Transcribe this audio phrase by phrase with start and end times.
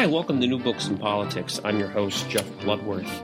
[0.00, 1.60] Hi, welcome to New Books in Politics.
[1.62, 3.22] I'm your host, Jeff Bloodworth.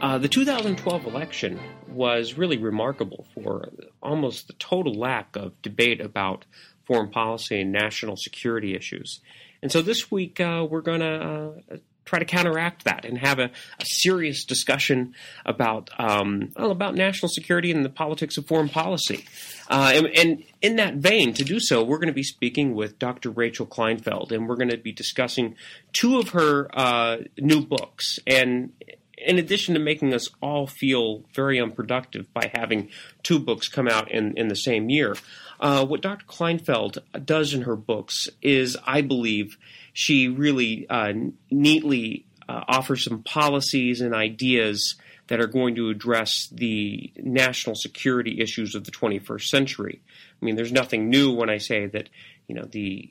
[0.00, 3.68] Uh, the 2012 election was really remarkable for
[4.02, 6.46] almost the total lack of debate about
[6.86, 9.20] foreign policy and national security issues.
[9.60, 13.38] And so this week, uh, we're going to uh, try to counteract that and have
[13.38, 15.14] a, a serious discussion
[15.46, 19.24] about um, well, about national security and the politics of foreign policy.
[19.68, 22.98] Uh, and, and, in that vein, to do so, we're going to be speaking with
[22.98, 23.30] Dr.
[23.30, 25.56] Rachel Kleinfeld, and we're going to be discussing
[25.92, 28.18] two of her uh, new books.
[28.26, 28.72] And
[29.18, 32.88] in addition to making us all feel very unproductive by having
[33.22, 35.16] two books come out in, in the same year,
[35.60, 36.26] uh, what Dr.
[36.26, 39.56] Kleinfeld does in her books is, I believe,
[39.94, 41.12] she really uh,
[41.50, 44.96] neatly uh, offers some policies and ideas
[45.28, 50.02] that are going to address the national security issues of the 21st century.
[50.42, 52.10] I mean, there's nothing new when I say that,
[52.46, 53.10] you know, the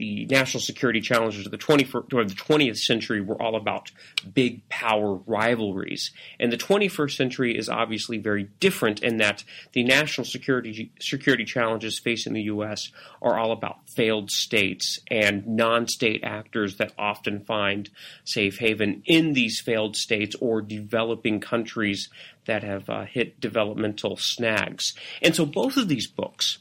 [0.00, 3.90] the national security challenges of the 21st, or the 20th century were all about
[4.32, 6.10] big power rivalries.
[6.40, 11.98] And the 21st century is obviously very different in that the national security, security challenges
[11.98, 12.90] facing the U.S.
[13.20, 17.90] are all about failed states and non state actors that often find
[18.24, 22.08] safe haven in these failed states or developing countries
[22.46, 24.94] that have uh, hit developmental snags.
[25.20, 26.56] And so both of these books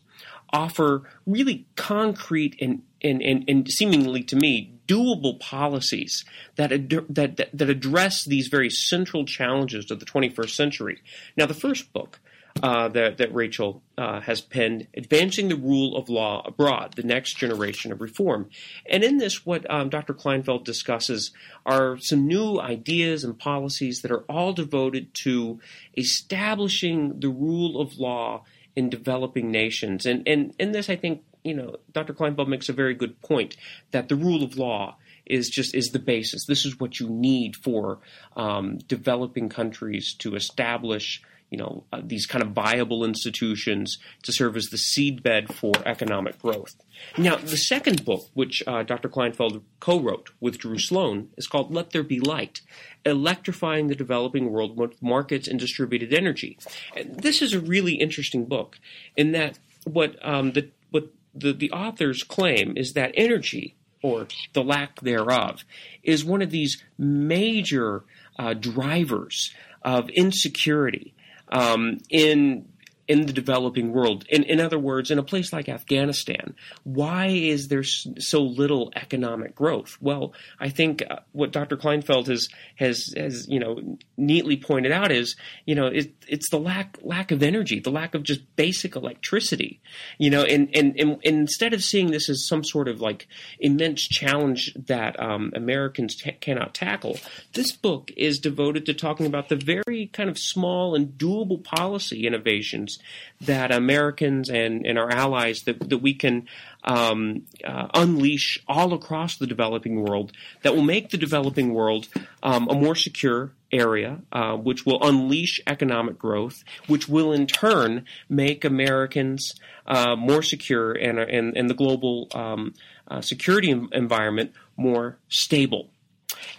[0.52, 7.38] offer really concrete and, and, and, and seemingly to me doable policies that, ad- that,
[7.38, 11.00] that, that address these very central challenges of the 21st century.
[11.38, 12.20] Now, the first book
[12.64, 17.38] uh, that, that Rachel uh, has penned, Advancing the Rule of Law Abroad, the Next
[17.38, 18.50] Generation of Reform.
[18.90, 20.14] And in this, what um, Dr.
[20.14, 21.32] Kleinfeld discusses
[21.66, 25.60] are some new ideas and policies that are all devoted to
[25.96, 28.44] establishing the rule of law
[28.80, 30.06] in developing nations.
[30.06, 32.14] And, and in this, I think, you know, Dr.
[32.14, 33.58] Kleinfeld makes a very good point
[33.92, 34.96] that the rule of law
[35.26, 36.46] is just is the basis.
[36.46, 38.00] This is what you need for
[38.38, 44.56] um, developing countries to establish you know uh, these kind of viable institutions to serve
[44.56, 46.76] as the seedbed for economic growth.
[47.18, 49.10] Now, the second book, which uh, Dr.
[49.10, 52.62] Kleinfeld co-wrote with Drew Sloan, is called "Let There Be Light:
[53.06, 56.58] Electrifying the Developing World with Markets and Distributed Energy."
[56.96, 58.80] And this is a really interesting book
[59.16, 64.64] in that what um, the what the, the authors claim is that energy or the
[64.64, 65.64] lack thereof
[66.04, 68.04] is one of these major
[68.38, 71.14] uh, drivers of insecurity
[71.52, 72.66] um, in
[73.10, 74.24] in the developing world.
[74.30, 76.54] In, in other words, in a place like Afghanistan,
[76.84, 79.98] why is there so little economic growth?
[80.00, 81.76] Well, I think uh, what Dr.
[81.76, 86.60] Kleinfeld has has has you know neatly pointed out is you know it, it's the
[86.60, 89.82] lack lack of energy, the lack of just basic electricity.
[90.20, 93.28] You know, and and, and, and instead of seeing this as some sort of like
[93.60, 97.18] immense challenge that um, Americans t- cannot tackle,
[97.54, 102.28] this book is devoted to talking about the very kind of small and doable policy
[102.28, 102.99] innovations
[103.42, 106.48] that Americans and, and our allies that, that we can
[106.84, 110.32] um, uh, unleash all across the developing world
[110.64, 112.08] that will make the developing world
[112.44, 118.06] um, a more secure area, uh, which will unleash economic growth, which will in turn
[118.28, 119.54] make Americans
[119.88, 122.74] uh, more secure and, and, and the global um,
[123.08, 125.90] uh, security environment more stable.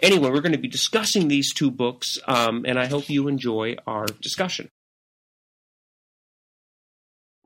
[0.01, 3.75] Anyway, we're going to be discussing these two books, um, and I hope you enjoy
[3.87, 4.69] our discussion.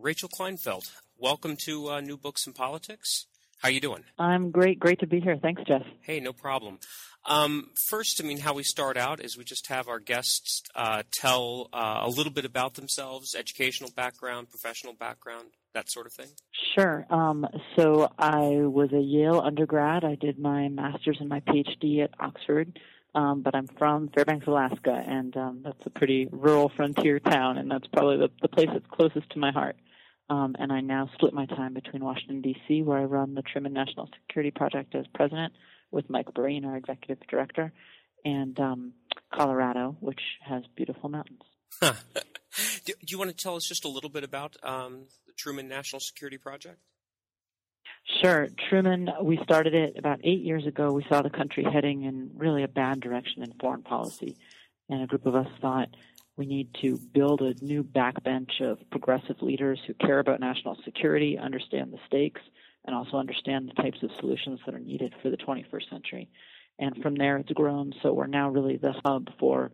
[0.05, 0.83] Rachel Kleinfeld,
[1.17, 3.25] welcome to uh, New Books in Politics.
[3.57, 4.03] How are you doing?
[4.19, 4.79] I'm great.
[4.79, 5.35] Great to be here.
[5.41, 5.81] Thanks, Jeff.
[6.01, 6.77] Hey, no problem.
[7.25, 11.02] Um, first, I mean, how we start out is we just have our guests uh,
[11.11, 16.29] tell uh, a little bit about themselves, educational background, professional background, that sort of thing.
[16.75, 17.08] Sure.
[17.09, 20.03] Um, so I was a Yale undergrad.
[20.03, 22.79] I did my master's and my PhD at Oxford.
[23.16, 27.72] Um, but I'm from Fairbanks, Alaska, and um, that's a pretty rural frontier town, and
[27.72, 29.78] that's probably the, the place that's closest to my heart.
[30.29, 33.73] Um, and I now split my time between Washington, D.C., where I run the Truman
[33.73, 35.53] National Security Project as president
[35.91, 37.72] with Mike Breen, our executive director,
[38.23, 38.93] and um,
[39.31, 41.41] Colorado, which has beautiful mountains.
[41.81, 41.93] do,
[42.85, 45.99] do, you want to tell us just a little bit about um, the Truman National
[45.99, 46.79] Security Project?
[48.22, 48.47] Sure.
[48.69, 50.91] Truman, we started it about eight years ago.
[50.91, 54.37] We saw the country heading in really a bad direction in foreign policy.
[54.89, 55.89] And a group of us thought
[56.37, 61.37] we need to build a new backbench of progressive leaders who care about national security,
[61.37, 62.41] understand the stakes,
[62.85, 66.29] and also understand the types of solutions that are needed for the 21st century.
[66.78, 67.93] And from there, it's grown.
[68.03, 69.72] So we're now really the hub for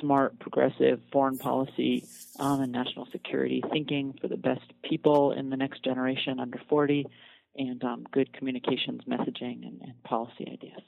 [0.00, 2.04] smart, progressive foreign policy
[2.38, 7.06] um, and national security thinking for the best people in the next generation under 40
[7.56, 10.80] and um, good communications messaging and, and policy ideas.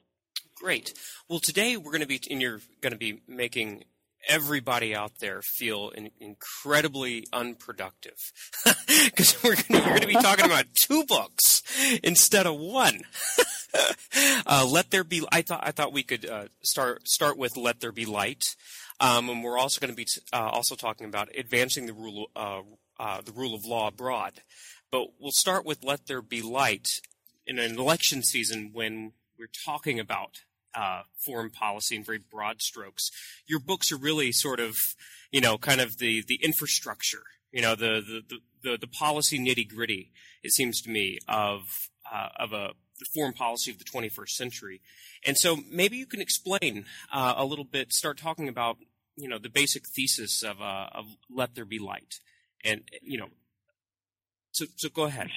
[0.57, 0.95] Great.
[1.29, 3.85] Well, today we're going to be, and you're going to be making
[4.27, 8.19] everybody out there feel in, incredibly unproductive
[9.05, 11.63] because we're going to be talking about two books
[12.03, 13.03] instead of one.
[14.47, 15.27] uh, Let there be.
[15.33, 18.57] I thought I thought we could uh, start start with Let there be light,
[19.01, 22.63] um, and we're also going to be uh, also talking about advancing the rule uh,
[22.99, 24.35] uh, the rule of law abroad.
[24.91, 27.01] But we'll start with Let there be light
[27.47, 30.43] in an election season when we're talking about
[30.77, 33.11] uh, foreign policy in very broad strokes.
[33.47, 34.77] Your books are really sort of,
[35.31, 39.69] you know, kind of the, the infrastructure, you know, the, the, the, the policy nitty
[39.69, 40.13] gritty,
[40.43, 44.81] it seems to me, of, uh, of a the foreign policy of the 21st century.
[45.27, 48.79] And so maybe you can explain uh, a little bit, start talking about,
[49.17, 52.21] you know, the basic thesis of, uh, of Let There Be Light.
[52.65, 53.29] And, you know,
[54.53, 55.29] so, so go ahead.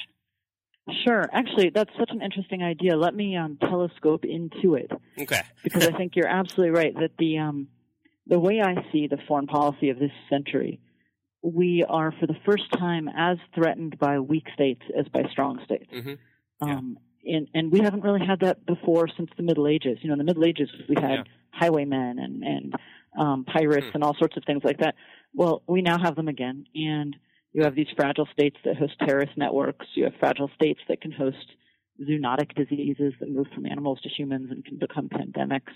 [1.06, 1.28] Sure.
[1.32, 2.96] Actually, that's such an interesting idea.
[2.96, 4.92] Let me um, telescope into it.
[5.20, 5.42] Okay.
[5.64, 7.68] because I think you're absolutely right that the um,
[8.28, 10.80] the way I see the foreign policy of this century,
[11.42, 15.92] we are for the first time as threatened by weak states as by strong states.
[15.94, 16.14] Mm-hmm.
[16.68, 16.74] Yeah.
[16.76, 19.98] Um, and, and we haven't really had that before since the Middle Ages.
[20.02, 21.24] You know, in the Middle Ages, we had yeah.
[21.52, 22.76] highwaymen and, and
[23.18, 23.96] um, pirates mm.
[23.96, 24.96] and all sorts of things like that.
[25.34, 26.66] Well, we now have them again.
[26.76, 27.16] And
[27.54, 29.86] you have these fragile states that host terrorist networks.
[29.96, 31.38] You have fragile states that can host
[32.01, 35.74] zoonotic diseases that move from animals to humans and can become pandemics.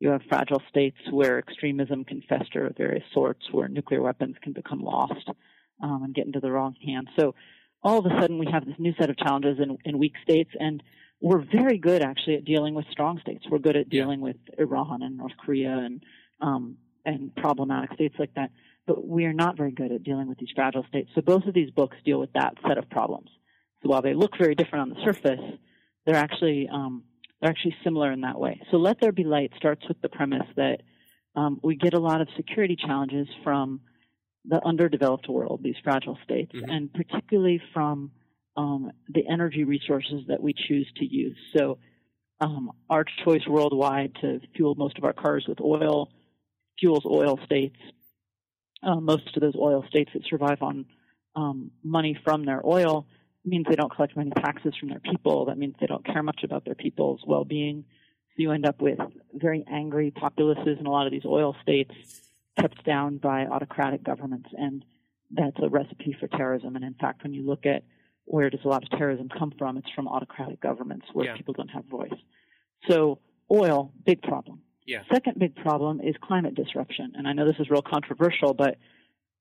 [0.00, 4.52] You have fragile states where extremism can fester of various sorts, where nuclear weapons can
[4.52, 5.28] become lost
[5.82, 7.08] um, and get into the wrong hands.
[7.18, 7.34] So
[7.82, 10.50] all of a sudden we have this new set of challenges in, in weak states,
[10.58, 10.82] and
[11.20, 13.44] we're very good actually at dealing with strong states.
[13.48, 14.24] We're good at dealing yeah.
[14.24, 16.02] with Iran and North Korea and
[16.40, 18.50] um, and problematic states like that
[18.86, 21.10] but we are not very good at dealing with these fragile states.
[21.14, 23.30] So both of these books deal with that set of problems.
[23.82, 25.40] So while they look very different on the surface,
[26.06, 27.04] they're actually um,
[27.40, 28.60] they're actually similar in that way.
[28.70, 30.78] So Let There Be Light starts with the premise that
[31.34, 33.80] um, we get a lot of security challenges from
[34.44, 36.70] the underdeveloped world, these fragile states, mm-hmm.
[36.70, 38.10] and particularly from
[38.56, 41.36] um, the energy resources that we choose to use.
[41.56, 41.78] So
[42.40, 46.10] um, our choice worldwide to fuel most of our cars with oil
[46.78, 47.76] fuels oil states
[48.82, 50.86] uh, most of those oil states that survive on
[51.34, 53.06] um, money from their oil
[53.44, 55.46] means they don't collect many taxes from their people.
[55.46, 57.84] That means they don't care much about their people's well-being.
[58.28, 58.98] So you end up with
[59.34, 61.94] very angry populaces in a lot of these oil states,
[62.58, 64.84] kept down by autocratic governments, and
[65.30, 66.76] that's a recipe for terrorism.
[66.76, 67.84] And in fact, when you look at
[68.24, 71.36] where does a lot of terrorism come from, it's from autocratic governments where yeah.
[71.36, 72.12] people don't have voice.
[72.88, 73.18] So
[73.50, 74.60] oil, big problem.
[74.86, 75.02] Yeah.
[75.12, 77.12] Second big problem is climate disruption.
[77.16, 78.78] And I know this is real controversial, but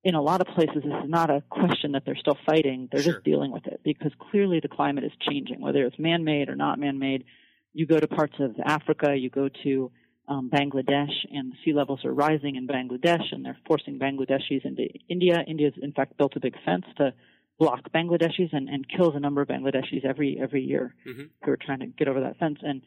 [0.04, 2.90] in a lot of places, this is not a question that they're still fighting.
[2.92, 3.14] They're sure.
[3.14, 6.56] just dealing with it because clearly the climate is changing, whether it's man made or
[6.56, 7.26] not man made.
[7.74, 9.92] You go to parts of Africa, you go to
[10.28, 14.88] um, Bangladesh, and the sea levels are rising in Bangladesh, and they're forcing Bangladeshis into
[15.10, 15.44] India.
[15.48, 17.14] India's, in fact, built a big fence to
[17.60, 21.24] block Bangladeshis and, and kills a number of Bangladeshis every every year mm-hmm.
[21.44, 22.60] who are trying to get over that fence.
[22.62, 22.82] And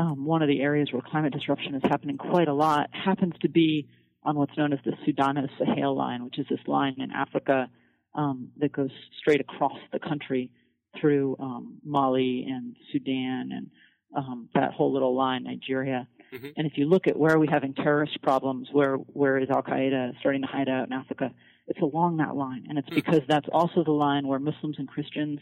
[0.00, 3.48] um, one of the areas where climate disruption is happening quite a lot happens to
[3.50, 3.86] be
[4.22, 7.68] on what's known as the Sudano-Sahel line, which is this line in Africa
[8.14, 10.50] um, that goes straight across the country
[10.98, 13.70] through um, Mali and Sudan and
[14.16, 16.08] um, that whole little line, Nigeria.
[16.32, 16.48] Mm-hmm.
[16.56, 19.62] And if you look at where are we having terrorist problems, where where is Al
[19.62, 21.30] Qaeda starting to hide out in Africa,
[21.66, 22.96] it's along that line, and it's mm-hmm.
[22.96, 25.40] because that's also the line where Muslims and Christians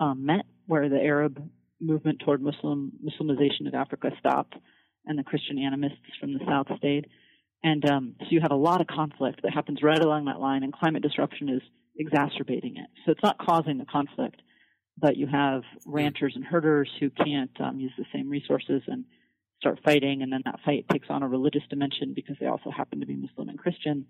[0.00, 1.42] um, met, where the Arab
[1.86, 4.54] movement toward Muslim Muslimization of Africa stopped,
[5.06, 7.08] and the Christian animists from the South stayed.
[7.62, 10.62] And um, so you have a lot of conflict that happens right along that line,
[10.62, 11.62] and climate disruption is
[11.96, 12.86] exacerbating it.
[13.04, 14.42] So it's not causing the conflict,
[14.98, 19.04] but you have ranchers and herders who can't um, use the same resources and
[19.60, 23.00] start fighting, and then that fight takes on a religious dimension because they also happen
[23.00, 24.06] to be Muslim and Christian.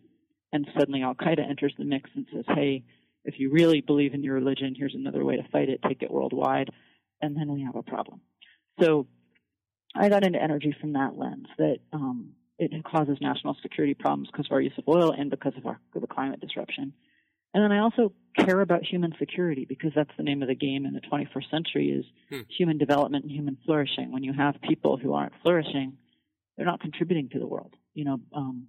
[0.53, 2.85] And suddenly Al Qaeda enters the mix and says, hey,
[3.25, 6.11] if you really believe in your religion, here's another way to fight it, take it
[6.11, 6.71] worldwide
[7.25, 8.21] and then we have a problem.
[8.81, 9.07] So
[9.95, 14.47] I got into energy from that lens that um, it causes national security problems because
[14.47, 16.93] of our use of oil and because of our the climate disruption.
[17.53, 20.87] And then I also care about human security because that's the name of the game
[20.87, 22.41] in the 21st century is Hmm.
[22.49, 24.11] human development and human flourishing.
[24.13, 25.97] When you have people who aren't flourishing,
[26.57, 27.75] they're not contributing to the world.
[27.95, 28.67] You know, um,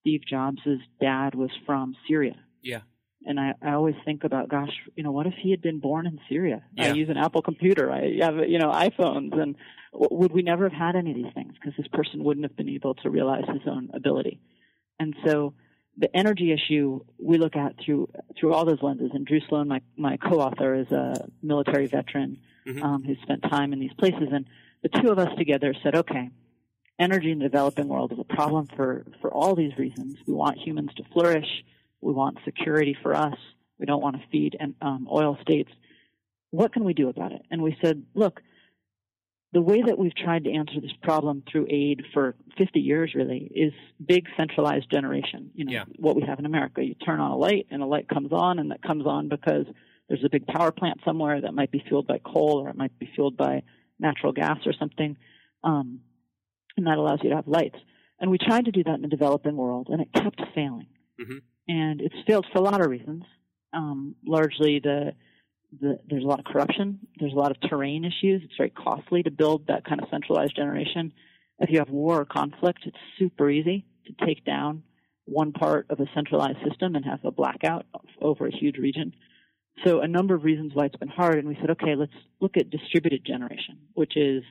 [0.00, 0.60] Steve Jobs'
[1.00, 2.36] dad was from Syria.
[2.62, 2.80] Yeah.
[3.26, 6.06] And I, I always think about, gosh, you know, what if he had been born
[6.06, 6.62] in Syria?
[6.78, 7.90] I use an Apple computer.
[7.90, 9.38] I have, you know, iPhones.
[9.38, 9.56] And
[9.92, 11.54] would we never have had any of these things?
[11.54, 14.40] Because this person wouldn't have been able to realize his own ability.
[15.00, 15.54] And so
[15.96, 18.08] the energy issue we look at through
[18.38, 19.10] through all those lenses.
[19.12, 22.82] And Drew Sloan, my, my co-author, is a military veteran Mhm.
[22.82, 24.28] um, who spent time in these places.
[24.30, 24.44] And
[24.82, 26.30] the two of us together said, okay,
[26.98, 30.18] energy in the developing world is a problem for, for all these reasons.
[30.26, 31.64] We want humans to flourish.
[32.00, 33.36] We want security for us.
[33.78, 35.70] We don't want to feed and, um, oil states.
[36.50, 37.42] What can we do about it?
[37.50, 38.40] And we said, look,
[39.52, 43.50] the way that we've tried to answer this problem through aid for 50 years really
[43.54, 43.72] is
[44.04, 45.50] big centralized generation.
[45.54, 45.84] You know, Yeah.
[45.96, 46.84] what we have in America.
[46.84, 49.66] You turn on a light and a light comes on and that comes on because
[50.08, 52.98] there's a big power plant somewhere that might be fueled by coal or it might
[52.98, 53.62] be fueled by
[53.98, 55.16] natural gas or something.
[55.64, 56.00] Um,
[56.76, 57.78] and that allows you to have lights.
[58.20, 60.86] And we tried to do that in the developing world and it kept failing.
[61.18, 61.40] Mhm.
[61.68, 63.24] And it's failed for a lot of reasons.
[63.72, 65.12] Um, largely the,
[65.78, 67.00] the, there's a lot of corruption.
[67.20, 68.42] There's a lot of terrain issues.
[68.44, 71.12] It's very costly to build that kind of centralized generation.
[71.58, 74.82] If you have war or conflict, it's super easy to take down
[75.26, 77.84] one part of a centralized system and have a blackout
[78.22, 79.12] over a huge region.
[79.84, 82.56] So a number of reasons why it's been hard, and we said, okay, let's look
[82.56, 84.42] at distributed generation, which is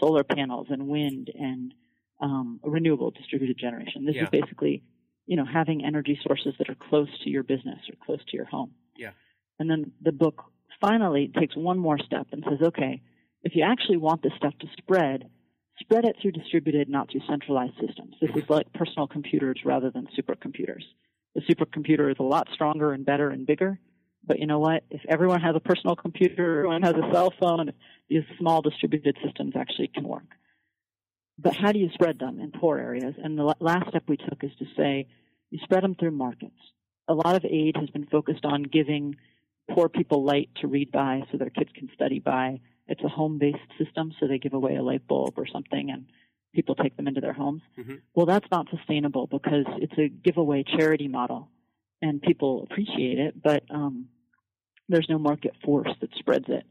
[0.00, 1.74] solar panels and wind and
[2.20, 4.04] um, renewable distributed generation.
[4.06, 4.24] This Yeah.
[4.24, 4.82] is basically,
[5.28, 8.46] you know, having energy sources that are close to your business or close to your
[8.46, 8.72] home.
[8.96, 9.10] Yeah.
[9.58, 10.42] And then the book
[10.80, 13.02] finally takes one more step and says, okay,
[13.42, 15.28] if you actually want this stuff to spread,
[15.80, 18.14] spread it through distributed, not through centralized systems.
[18.22, 20.82] This is like personal computers rather than supercomputers.
[21.34, 23.78] The supercomputer is a lot stronger and better and bigger.
[24.24, 24.82] But you know what?
[24.90, 27.72] If everyone has a personal computer, everyone has a cell phone,
[28.08, 30.24] these small distributed systems actually can work.
[31.38, 33.14] But how do you spread them in poor areas?
[33.22, 35.06] And the last step we took is to say
[35.50, 36.58] you spread them through markets.
[37.08, 39.16] A lot of aid has been focused on giving
[39.70, 42.60] poor people light to read by so their kids can study by.
[42.86, 46.06] It's a home based system, so they give away a light bulb or something and
[46.54, 47.62] people take them into their homes.
[47.78, 48.00] Mhm.
[48.14, 51.50] Well, that's not sustainable because it's a giveaway charity model
[52.00, 54.08] and people appreciate it, but um,
[54.88, 56.64] there's no market force that spreads it.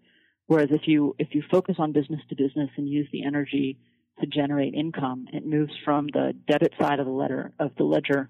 [0.48, 3.78] Whereas if you if you focus on business to business and use the energy
[4.20, 8.30] to generate income, it moves from the debit side of the letter of the ledger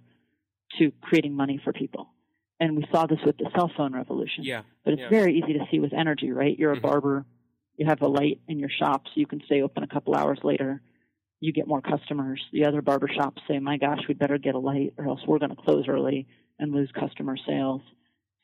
[0.80, 2.10] to creating money for people.
[2.60, 4.44] And we saw this with the cell phone revolution.
[4.44, 4.64] Yeah.
[4.84, 5.10] But it's yeah.
[5.10, 6.58] very easy to see with energy, right?
[6.58, 6.82] You're a Mhm.
[6.82, 7.26] barber,
[7.78, 10.40] you have a light in your shop, so you can stay open a couple hours
[10.44, 10.82] later.
[11.40, 12.44] You get more customers.
[12.52, 15.38] The other barber shops say, "My gosh, we'd better get a light, or else we're
[15.38, 17.84] going to close early and lose customer sales."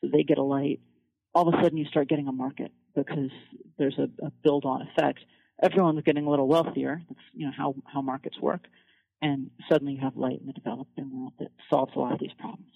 [0.00, 0.80] So they get a light.
[1.34, 3.32] All of a sudden, you start getting a market because
[3.76, 5.18] there's a, a build-on effect.
[5.60, 7.02] Everyone's getting a little wealthier.
[7.08, 8.68] That's you know how how markets work,
[9.24, 12.34] and suddenly you have light in the developing world that solves a lot of these
[12.38, 12.68] problems.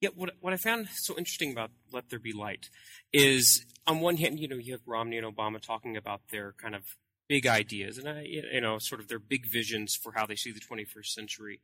[0.00, 2.70] Yeah, what what I found so interesting about "Let There Be Light"
[3.12, 6.74] is, on one hand, you know, you have Romney and Obama talking about their kind
[6.74, 6.84] of
[7.28, 10.52] big ideas, and I, you know, sort of their big visions for how they see
[10.52, 11.60] the 21st century.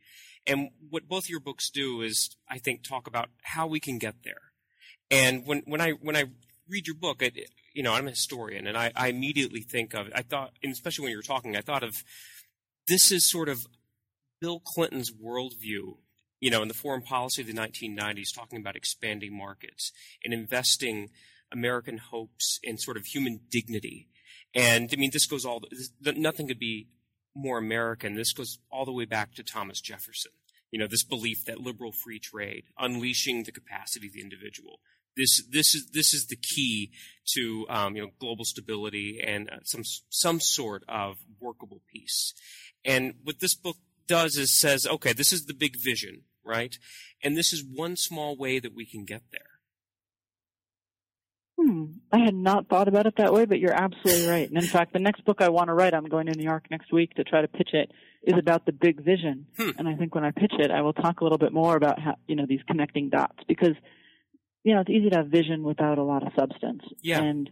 [0.46, 4.16] And what both your books do is, I think, talk about how we can get
[4.22, 4.52] there.
[5.08, 6.24] And when when I when I
[6.68, 10.08] read your book, it, you know, I'm a historian, and I, I immediately think of,
[10.14, 12.02] I thought, and especially when you were talking, I thought of
[12.88, 13.66] this is sort of
[14.40, 15.96] Bill Clinton's worldview
[16.40, 19.92] you know, in the foreign policy of the 1990s, talking about expanding markets
[20.24, 21.10] and investing
[21.52, 24.08] American hopes in sort of human dignity.
[24.54, 26.88] And I mean, this goes all, this, nothing could be
[27.34, 28.14] more American.
[28.14, 30.32] This goes all the way back to Thomas Jefferson.
[30.70, 34.80] You know, this belief that liberal free trade, unleashing the capacity of the individual.
[35.16, 36.90] This, this is, this is the key
[37.34, 42.34] to, um, you know, global stability and uh, some, some sort of workable peace.
[42.84, 46.78] And what this book does is says, okay, this is the big vision, right?
[47.22, 49.40] And this is one small way that we can get there.
[51.58, 51.84] Hmm.
[52.12, 54.48] I had not thought about it that way, but you're absolutely right.
[54.48, 56.64] And in fact, the next book I want to write, I'm going to New York
[56.70, 57.90] next week to try to pitch it,
[58.22, 59.46] is about the big vision.
[59.56, 59.70] Hmm.
[59.78, 61.98] And I think when I pitch it, I will talk a little bit more about
[62.00, 63.74] how, you know, these connecting dots because,
[64.64, 66.82] you know, it's easy to have vision without a lot of substance.
[67.00, 67.22] Yeah.
[67.22, 67.48] And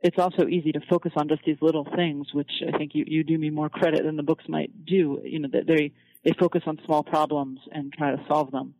[0.00, 3.24] it's also easy to focus on just these little things, which I think you, you
[3.24, 5.20] do me more credit than the books might do.
[5.24, 5.92] You know, that they,
[6.24, 8.74] they focus on small problems and try to solve them,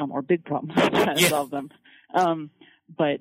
[0.00, 1.28] um, or big problems and try to Yeah.
[1.28, 1.70] solve them.
[2.14, 2.50] Um,
[2.96, 3.20] but,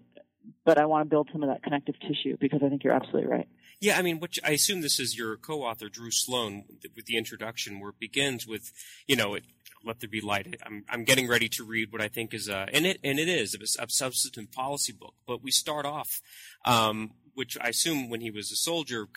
[0.66, 3.30] but I want to build some of that connective tissue because I think you're absolutely
[3.30, 3.48] right.
[3.82, 6.66] Yeah, I mean, which I assume this is your co-author Drew Sloan
[6.96, 8.72] with the introduction, where it begins with,
[9.08, 9.44] you know, it,
[9.84, 10.56] Let There Be Light.
[10.64, 13.28] I'm, I'm getting ready to read what I think is a, and it, and it
[13.28, 15.16] is a, a substantive policy book.
[15.26, 16.22] But we start off,
[16.64, 19.08] um, which I assume when he was a soldier,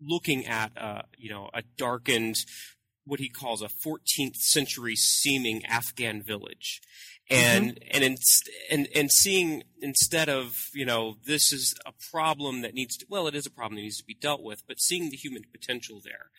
[0.00, 2.36] looking at, uh, you know, a darkened,
[3.04, 6.80] what he calls a 14th century seeming Afghan village.
[7.28, 7.88] And, mm-hmm.
[7.90, 8.16] and, in,
[8.70, 13.26] and, and seeing instead of, you know, this is a problem that needs to, well,
[13.26, 16.00] it is a problem that needs to be dealt with, but seeing the human potential
[16.04, 16.30] there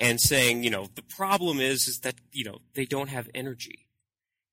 [0.00, 3.86] and saying, you know, the problem is, is that, you know, they don't have energy.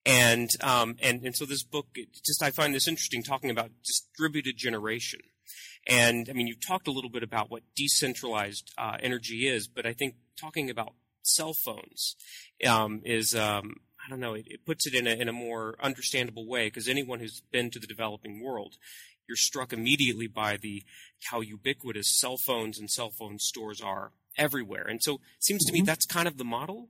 [0.06, 4.58] And, um, and, and so this book, just, I find this interesting talking about distributed
[4.58, 5.22] generation.
[5.88, 9.86] And I mean, you've talked a little bit about what decentralized uh, energy is, but
[9.86, 12.16] I think talking about cell phones
[12.68, 15.76] um, is um, I don't know it, it, puts it in a in a more
[15.82, 18.76] understandable way because anyone who's been to the developing world,
[19.28, 20.84] you're struck immediately by the
[21.32, 24.86] how ubiquitous cell phones and cell phone stores are everywhere.
[24.88, 25.82] And so it seems to mm-hmm.
[25.82, 26.90] me that's kind of the model.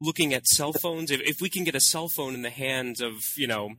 [0.00, 3.00] Looking at cell phones, if, if we can get a cell phone in the hands
[3.00, 3.70] of you know,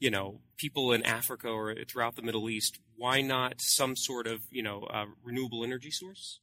[0.00, 4.40] you know, people in Africa or throughout the Middle East, why not some sort of
[4.50, 6.40] you know uh, renewable energy source?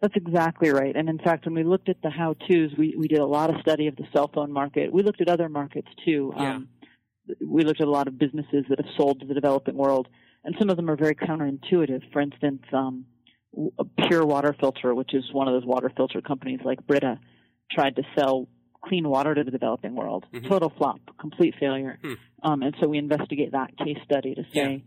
[0.00, 0.94] That's exactly right.
[0.96, 3.60] And in fact, when we looked at the how-tos, we, we did a lot of
[3.60, 4.92] study of the cell phone market.
[4.92, 6.32] We looked at other markets too.
[6.36, 6.56] Yeah.
[6.56, 6.68] Um,
[7.44, 10.08] we looked at a lot of businesses that have sold to the developing world,
[10.44, 12.12] and some of them are very counterintuitive.
[12.12, 13.04] For instance, um,
[13.78, 17.18] a PUR water filter, which is one of those water filter companies like Brita,
[17.70, 18.48] tried to sell
[18.84, 20.26] clean water to the developing world.
[20.32, 20.48] Mm-hmm.
[20.48, 21.98] Total flop, complete failure.
[22.02, 22.14] Hmm.
[22.42, 24.78] Um, and so we investigate that case study to say, yeah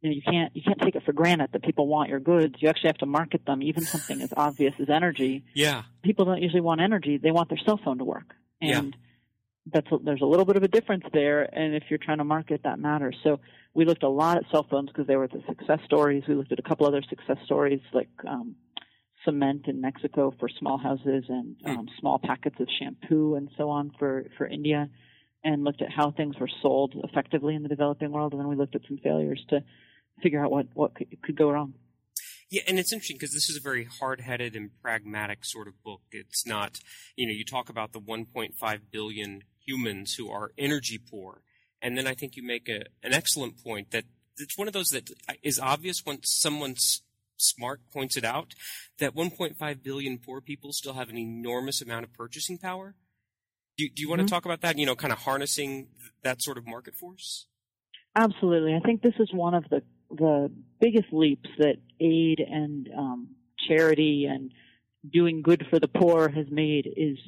[0.00, 2.54] you know, you can't you can't take it for granted that people want your goods.
[2.58, 3.62] You actually have to market them.
[3.62, 5.44] Even something as obvious as energy.
[5.54, 5.82] Yeah.
[6.02, 7.18] People don't usually want energy.
[7.18, 8.34] They want their cell phone to work.
[8.60, 9.72] And yeah.
[9.72, 11.42] that's a, there's a little bit of a difference there.
[11.42, 13.16] And if you're trying to market, that matters.
[13.24, 13.40] So
[13.74, 16.22] we looked a lot at cell phones because they were the success stories.
[16.28, 18.54] We looked at a couple other success stories like um,
[19.24, 21.70] cement in Mexico for small houses and hmm.
[21.70, 24.88] um, small packets of shampoo and so on for for India.
[25.44, 28.56] And looked at how things were sold effectively in the developing world, and then we
[28.56, 29.60] looked at some failures to
[30.20, 31.74] figure out what what could, could go wrong.
[32.50, 36.00] Yeah, and it's interesting because this is a very hard-headed and pragmatic sort of book.
[36.10, 36.78] It's not,
[37.14, 41.42] you know, you talk about the 1.5 billion humans who are energy poor,
[41.82, 44.04] and then I think you make a, an excellent point that
[44.38, 45.10] it's one of those that
[45.42, 47.02] is obvious when someone's
[47.38, 48.54] smart points it out
[48.98, 52.94] that 1.5 billion poor people still have an enormous amount of purchasing power.
[53.76, 54.26] Do, do you want mm-hmm.
[54.26, 54.78] to talk about that?
[54.78, 55.88] You know, kind of harnessing
[56.22, 57.46] that sort of market force.
[58.16, 63.28] Absolutely, I think this is one of the the biggest leaps that aid and um,
[63.68, 64.52] charity and
[65.12, 67.18] doing good for the poor has made is,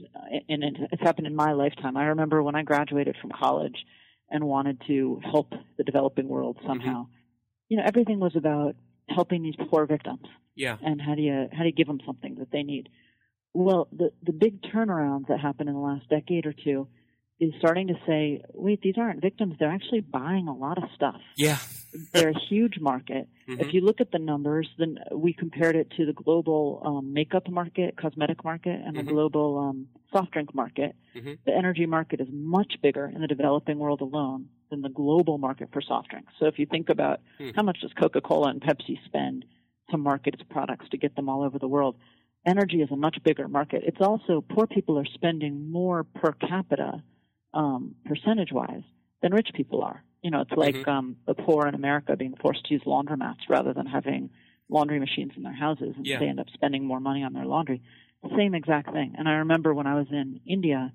[0.48, 1.96] and it's happened in my lifetime.
[1.96, 3.76] I remember when I graduated from college
[4.30, 7.02] and wanted to help the developing world somehow.
[7.04, 7.12] Mm-hmm.
[7.68, 8.74] You know, everything was about
[9.14, 10.26] helping these poor victims.
[10.54, 10.76] Yeah.
[10.82, 12.88] And how do you how do you give them something that they need?
[13.52, 16.88] Well, the the big turnarounds that happened in the last decade or two
[17.40, 19.54] is starting to say, wait, these aren't victims.
[19.58, 21.20] They're actually buying a lot of stuff.
[21.36, 21.58] Yeah.
[22.12, 23.28] They're a huge market.
[23.48, 23.62] Mm-hmm.
[23.62, 27.48] If you look at the numbers, then we compared it to the global um, makeup
[27.48, 29.06] market, cosmetic market, and mm-hmm.
[29.06, 30.94] the global um, soft drink market.
[31.16, 31.32] Mm-hmm.
[31.46, 35.68] The energy market is much bigger in the developing world alone than the global market
[35.72, 36.32] for soft drinks.
[36.38, 37.50] So if you think about hmm.
[37.54, 39.44] how much does Coca-Cola and Pepsi spend
[39.90, 41.96] to market its products to get them all over the world,
[42.46, 43.82] energy is a much bigger market.
[43.84, 47.02] It's also poor people are spending more per capita
[47.52, 48.82] um, percentage wise
[49.22, 50.02] than rich people are.
[50.22, 50.90] You know, it's like mm-hmm.
[50.90, 54.30] um, the poor in America being forced to use laundromats rather than having
[54.68, 56.18] laundry machines in their houses, and yeah.
[56.18, 57.82] they end up spending more money on their laundry.
[58.36, 59.14] Same exact thing.
[59.18, 60.92] And I remember when I was in India,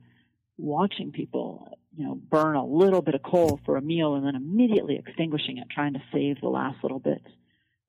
[0.57, 4.35] watching people, you know, burn a little bit of coal for a meal and then
[4.35, 7.27] immediately extinguishing it, trying to save the last little bits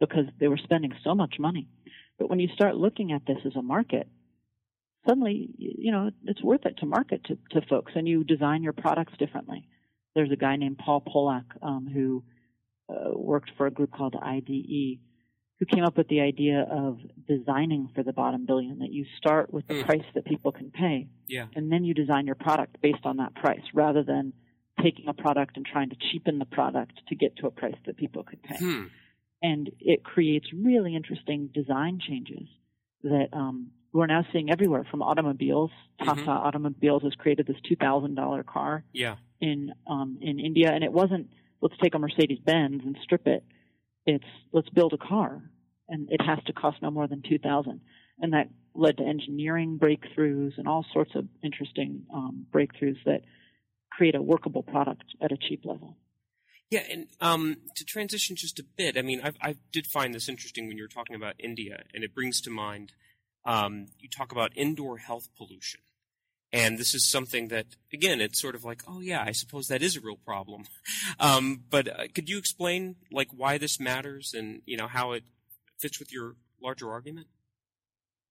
[0.01, 1.69] because they were spending so much money.
[2.19, 4.09] But when you start looking at this as a market,
[5.07, 8.73] suddenly, you know, it's worth it to market to, to folks and you design your
[8.73, 9.69] products differently.
[10.15, 12.25] There's a guy named Paul Polak um, who
[12.89, 14.99] uh, worked for a group called IDE
[15.59, 19.53] who came up with the idea of designing for the bottom billion that you start
[19.53, 19.87] with the mm.
[19.87, 21.47] price that people can pay yeah.
[21.55, 24.33] and then you design your product based on that price rather than
[24.83, 27.97] taking a product and trying to cheapen the product to get to a price that
[27.97, 28.57] people could pay.
[28.57, 28.85] Hmm.
[29.43, 32.49] And it creates really interesting design changes
[33.03, 35.71] that um, we're now seeing everywhere from automobiles.
[35.99, 36.29] Tata mm-hmm.
[36.29, 39.17] Automobiles has created this two thousand dollar car yeah.
[39.41, 41.29] in um, in India, and it wasn't
[41.61, 43.45] let's take a Mercedes Benz and strip it.
[44.07, 45.43] It's let's build a car,
[45.89, 47.81] and it has to cost no more than two thousand,
[48.21, 53.23] and that led to engineering breakthroughs and all sorts of interesting um, breakthroughs that
[53.91, 55.97] create a workable product at a cheap level.
[56.71, 60.29] Yeah, and um, to transition just a bit, I mean, I've, I did find this
[60.29, 62.93] interesting when you were talking about India, and it brings to mind
[63.45, 65.81] um, you talk about indoor health pollution.
[66.57, 69.83] And this is something that, again, it's sort of like, oh yeah, I suppose that
[69.83, 70.65] is a real problem.
[71.19, 75.25] Um, but uh, could you explain like why this matters and you know how it
[75.79, 77.27] fits with your larger argument?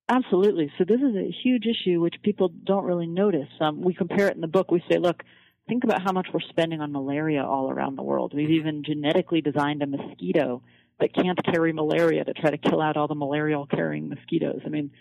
[0.07, 0.71] Absolutely.
[0.77, 3.49] So this is a huge issue which people don't really notice.
[3.59, 4.69] Um, we compare it in the book.
[4.71, 5.23] We say, look,
[5.67, 8.33] think about how much we're spending on malaria all around the world.
[8.35, 8.55] We've mm-hmm.
[8.55, 10.61] even genetically designed a mosquito
[10.99, 14.61] that can't carry malaria to try to kill out all the malarial carrying mosquitoes.
[14.65, 14.91] I mean,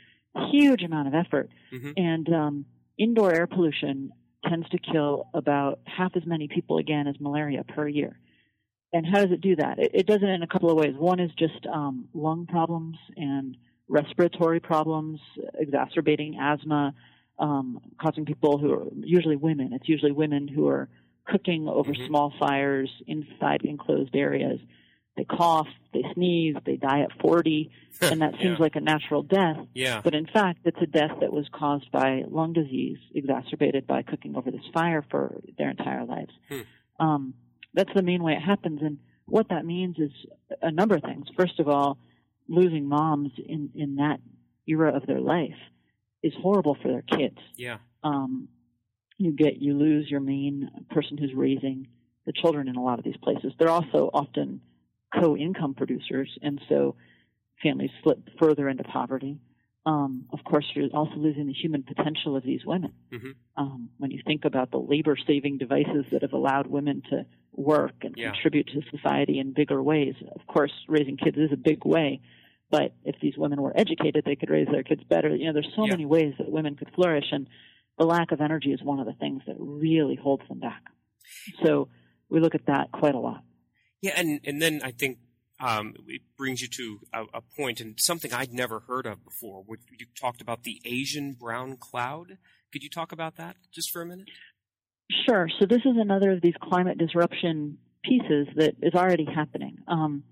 [0.51, 1.51] huge amount of effort.
[1.73, 1.91] Mm-hmm.
[1.97, 2.65] And um,
[2.99, 4.13] indoor air pollution
[4.49, 8.19] tends to kill about half as many people again as malaria per year.
[8.93, 9.79] And how does it do that?
[9.79, 10.95] It, it does it in a couple of ways.
[10.97, 13.57] One is just um, lung problems and
[13.89, 15.21] respiratory problems,
[15.55, 16.95] exacerbating asthma,
[17.39, 19.73] um, causing people who are usually women.
[19.73, 20.89] It's usually women who are
[21.27, 22.07] cooking over mm-hmm.
[22.07, 24.61] small fires inside enclosed areas
[25.17, 28.63] they cough, they sneeze, they die at 40, and that seems yeah.
[28.63, 29.59] like a natural death.
[29.75, 30.01] Yeah.
[30.03, 34.37] But in fact, it's a death that was caused by lung disease exacerbated by cooking
[34.37, 36.33] over this fire for their entire lives.
[36.49, 36.61] Hmm.
[36.99, 37.35] Um,
[37.73, 38.81] that's the main way it happens.
[38.83, 40.11] And what that means is
[40.63, 41.27] a number of things.
[41.37, 41.99] First of all,
[42.49, 44.21] losing moms in, in that
[44.67, 45.57] era of their life
[46.23, 47.39] is horrible for their kids.
[47.57, 47.79] Yeah.
[48.03, 48.49] Um,
[49.19, 51.89] you get, you lose your main person who's raising
[52.27, 53.53] the children in a lot of these places.
[53.59, 54.61] They're also often
[55.21, 56.97] co-income producers, and so
[57.63, 59.39] families slip further into poverty.
[59.87, 62.93] Um, of course, you're also losing the human potential of these women.
[63.13, 63.31] Mm-hmm.
[63.57, 68.15] Um, when you think about the labor-saving devices that have allowed women to work and
[68.17, 68.31] yeah.
[68.31, 72.21] contribute to society in bigger ways, of course, raising kids is a big way.
[72.71, 75.29] But if these women were educated, they could raise their kids better.
[75.37, 75.91] You know, there's so yeah.
[75.91, 77.47] many ways that women could flourish, and
[77.99, 80.83] the lack of energy is one of the things that really holds them back.
[81.63, 81.89] So
[82.31, 83.45] we look at that quite a lot.
[84.05, 85.17] Yeah, and and then I think
[85.59, 89.65] um, it brings you to a, a, point and something I'd never heard of before.
[89.67, 92.37] You talked about the Asian brown cloud.
[92.71, 94.29] Could you talk about that just for a minute?
[95.27, 95.49] Sure.
[95.59, 99.79] So this is another of these climate disruption pieces that is already happening.
[99.89, 100.25] Um,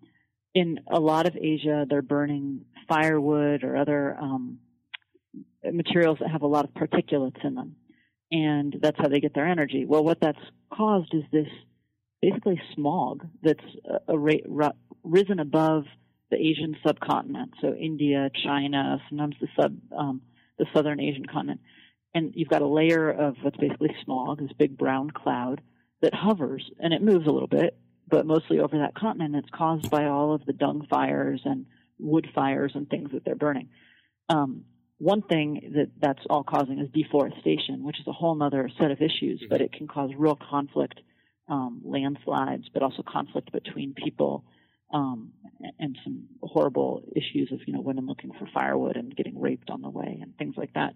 [0.55, 4.59] in a lot of Asia, they're burning firewood or other um,
[5.65, 7.77] materials that have a lot of particulates in them,
[8.31, 9.87] and that's how they get their energy.
[9.87, 11.49] Well, what that's caused is this
[12.23, 14.15] basically smog that's uh,
[15.03, 15.85] risen above
[16.31, 20.23] the Asian subcontinent, so India, China, sometimes the sub um,
[20.59, 21.61] the southern Asian continent,
[22.15, 25.61] and you've got a layer of what's basically smog, this big brown cloud
[26.01, 27.77] that hovers and it moves a little bit,
[28.09, 29.37] but mostly over that continent.
[29.37, 31.67] It's caused by all of the dung fires and
[31.99, 33.69] wood fires and things that they're burning.
[34.29, 34.65] Um,
[34.99, 39.03] one thing that that's all causing is deforestation, which is a whole other set of
[39.03, 39.49] issues, mm-hmm.
[39.51, 41.01] but it can cause real conflict
[41.49, 44.45] um, landslides, but also conflict between people
[44.93, 45.33] um,
[45.79, 49.83] and some horrible issues of you know women looking for firewood and getting raped on
[49.83, 50.95] the way and things like that.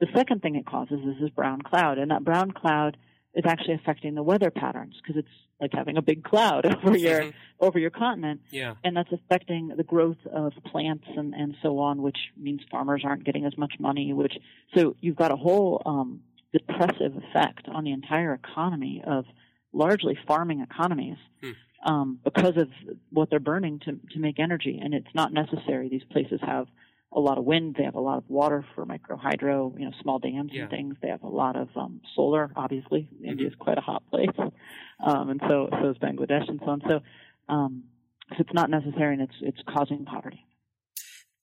[0.00, 2.96] The second thing it causes is this brown cloud, and that brown cloud
[3.34, 5.28] is actually affecting the weather patterns because it's
[5.60, 7.64] like having a big cloud over your mm-hmm.
[7.64, 8.74] over your continent, yeah.
[8.82, 13.24] and that's affecting the growth of plants and and so on, which means farmers aren't
[13.24, 14.12] getting as much money.
[14.12, 14.34] Which
[14.74, 16.20] so you've got a whole um,
[16.52, 19.24] depressive effect on the entire economy of
[19.72, 21.50] largely farming economies hmm.
[21.84, 22.68] um, because of
[23.10, 25.88] what they're burning to to make energy, and it's not necessary.
[25.88, 26.66] These places have
[27.12, 27.74] a lot of wind.
[27.76, 30.62] They have a lot of water for microhydro, you know, small dams yeah.
[30.62, 30.96] and things.
[31.02, 32.50] They have a lot of um, solar.
[32.54, 33.24] Obviously, mm-hmm.
[33.26, 34.28] India is quite a hot place,
[35.04, 36.82] um, and so so is Bangladesh and so on.
[36.86, 37.00] So,
[37.48, 37.84] um,
[38.30, 40.44] so it's not necessary, and it's it's causing poverty.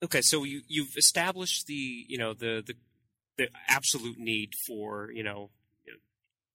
[0.04, 2.76] Okay, so you you've established the you know the the
[3.38, 5.50] the absolute need for you know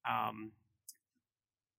[0.08, 0.52] um,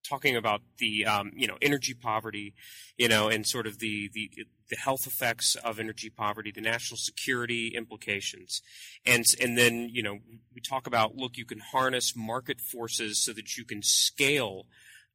[0.03, 2.53] talking about the um, you know energy poverty,
[2.97, 4.29] you know, and sort of the, the
[4.69, 8.61] the health effects of energy poverty, the national security implications,
[9.05, 10.19] and and then you know
[10.53, 14.65] we talk about look, you can harness market forces so that you can scale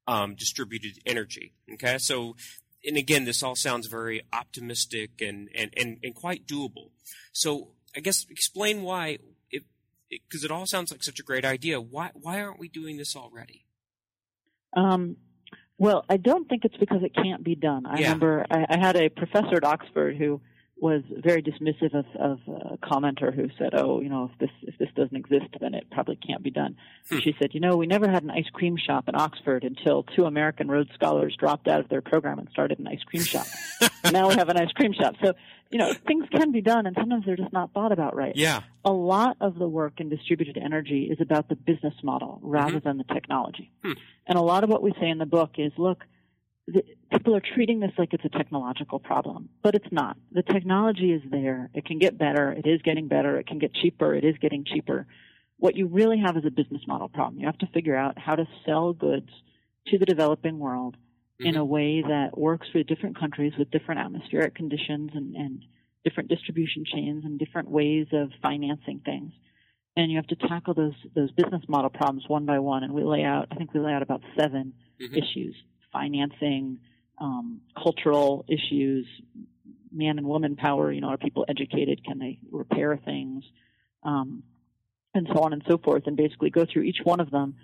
[0.07, 1.53] um, distributed energy.
[1.75, 2.35] Okay, so
[2.85, 6.91] and again, this all sounds very optimistic and and and, and quite doable.
[7.33, 9.19] So I guess explain why.
[10.11, 11.81] Because it, it all sounds like such a great idea.
[11.81, 13.67] Why why aren't we doing this already?
[14.75, 15.17] Um,
[15.79, 17.87] well, I don't think it's because it can't be done.
[17.87, 18.07] I yeah.
[18.07, 20.41] remember I, I had a professor at Oxford who
[20.81, 24.79] was very dismissive of, of a commenter who said, "Oh, you know, if this if
[24.79, 26.77] this doesn't exist, then it probably can't be done."
[27.09, 27.19] Hmm.
[27.19, 30.25] She said, "You know, we never had an ice cream shop in Oxford until two
[30.25, 33.47] American Rhodes Scholars dropped out of their program and started an ice cream shop.
[34.13, 35.17] now we have an ice cream shop.
[35.23, 35.35] So,
[35.71, 38.37] you know, things can be done, and sometimes they're just not thought about right.
[38.37, 38.61] Yeah.
[38.85, 42.89] A lot of the work in distributed energy is about the business model rather mm-hmm.
[42.89, 43.71] than the technology.
[43.83, 43.93] Hmm.
[44.27, 46.05] And a lot of what we say in the book is, look."
[46.73, 50.17] The, people are treating this like it's a technological problem, but it's not.
[50.33, 51.71] The technology is there.
[51.73, 52.53] It can get better.
[52.53, 53.39] It is getting better.
[53.39, 54.15] It can get cheaper.
[54.15, 55.07] It is getting cheaper.
[55.61, 57.41] what you really have is a business model problem.
[57.41, 59.31] You have to figure out how to sell goods
[59.89, 60.97] to the developing world
[61.41, 61.47] mm-hmm.
[61.49, 65.65] in a way that works for different countries with different atmospheric conditions and, and
[66.05, 69.33] different distribution chains and different ways of financing things.
[69.97, 72.85] And you have to tackle those those business model problems one by one.
[72.85, 75.15] And we lay out, I think we lay out about 7 mm-hmm.
[75.15, 75.57] issues:
[75.99, 76.79] financing,
[77.19, 79.07] um, cultural issues,
[79.93, 80.93] man and woman power.
[80.93, 82.05] You know, are people educated?
[82.05, 83.45] Can they repair things?
[84.03, 84.43] Um,
[85.15, 86.05] and so on and so forth.
[86.07, 87.57] And basically go through each one of them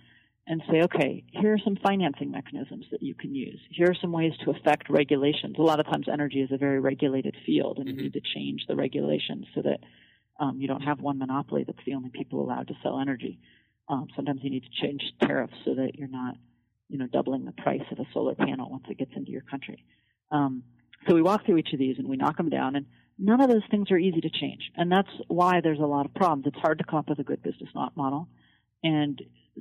[0.47, 3.61] and say, okay, here are some financing mechanisms that you can use.
[3.70, 5.57] Here are some ways to affect regulations.
[5.59, 7.97] A lot of times, energy is a very regulated field, and mm-hmm.
[7.97, 9.81] you need to change the regulations so that
[10.38, 13.38] um, you don't have one monopoly that's the only people allowed to sell energy.
[13.88, 16.35] Um, sometimes you need to change tariffs so that you're not,
[16.88, 19.85] you know, doubling the price of a solar panel once it gets into your country.
[20.31, 20.62] Um,
[21.09, 22.87] so we walk through each of these and we knock them down, and
[23.18, 26.14] none of those things are easy to change, and that's why there's a lot of
[26.14, 26.47] problems.
[26.47, 28.29] It's hard to come up with a good business model,
[28.83, 29.20] and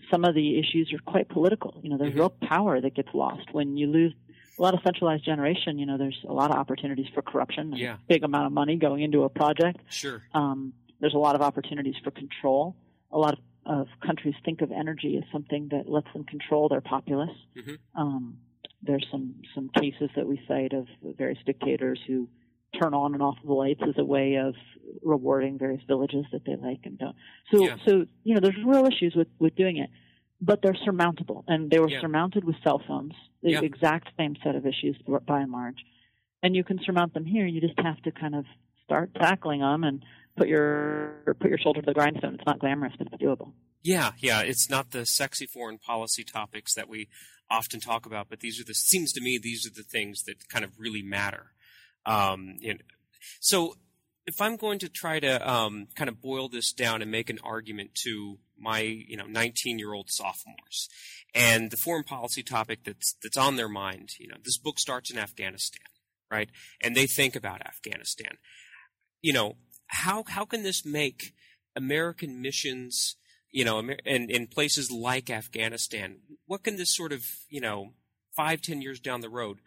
[0.09, 1.79] some of the issues are quite political.
[1.83, 2.19] You know, there's mm-hmm.
[2.19, 4.13] real power that gets lost when you lose
[4.57, 5.77] a lot of centralized generation.
[5.77, 7.73] You know, there's a lot of opportunities for corruption.
[7.75, 7.97] Yeah.
[8.07, 9.79] big amount of money going into a project.
[9.89, 10.21] Sure.
[10.33, 12.75] Um, there's a lot of opportunities for control.
[13.11, 16.81] A lot of, of, countries think of energy as something that lets them control their
[16.81, 17.35] populace.
[17.55, 18.01] Mm-hmm.
[18.01, 18.37] Um,
[18.81, 22.27] there's some some cases that we cite of various dictators who
[22.81, 24.55] turn on and off the lights as a way of
[25.03, 27.15] rewarding various villages that they like and don't.
[27.53, 27.75] So, yeah.
[27.85, 29.89] so you know, there's real issues with with doing it,
[30.41, 32.01] but they're surmountable, and they were yeah.
[32.01, 33.13] surmounted with cell phones.
[33.41, 33.61] The yeah.
[33.61, 35.77] exact same set of issues by and large,
[36.41, 37.45] and you can surmount them here.
[37.45, 38.45] You just have to kind of
[38.83, 40.03] start tackling them and
[40.37, 42.35] put your put your shoulder to the grindstone.
[42.35, 43.51] It's not glamorous, but it's doable.
[43.81, 47.09] Yeah, yeah, it's not the sexy foreign policy topics that we
[47.49, 50.47] often talk about, but these are the seems to me these are the things that
[50.49, 51.51] kind of really matter.
[52.05, 52.79] Um, you know,
[53.39, 53.75] so
[54.25, 57.39] if I'm going to try to um, kind of boil this down and make an
[57.43, 60.87] argument to my you know 19 year old sophomores
[61.33, 65.11] and the foreign policy topic that's that's on their mind, you know, this book starts
[65.11, 65.87] in Afghanistan,
[66.31, 66.49] right?
[66.81, 68.37] And they think about Afghanistan.
[69.21, 69.55] You know,
[69.93, 71.33] how how can this make
[71.75, 73.15] American missions,
[73.51, 77.93] you know, in in places like Afghanistan, what can this sort of you know
[78.35, 79.59] five ten years down the road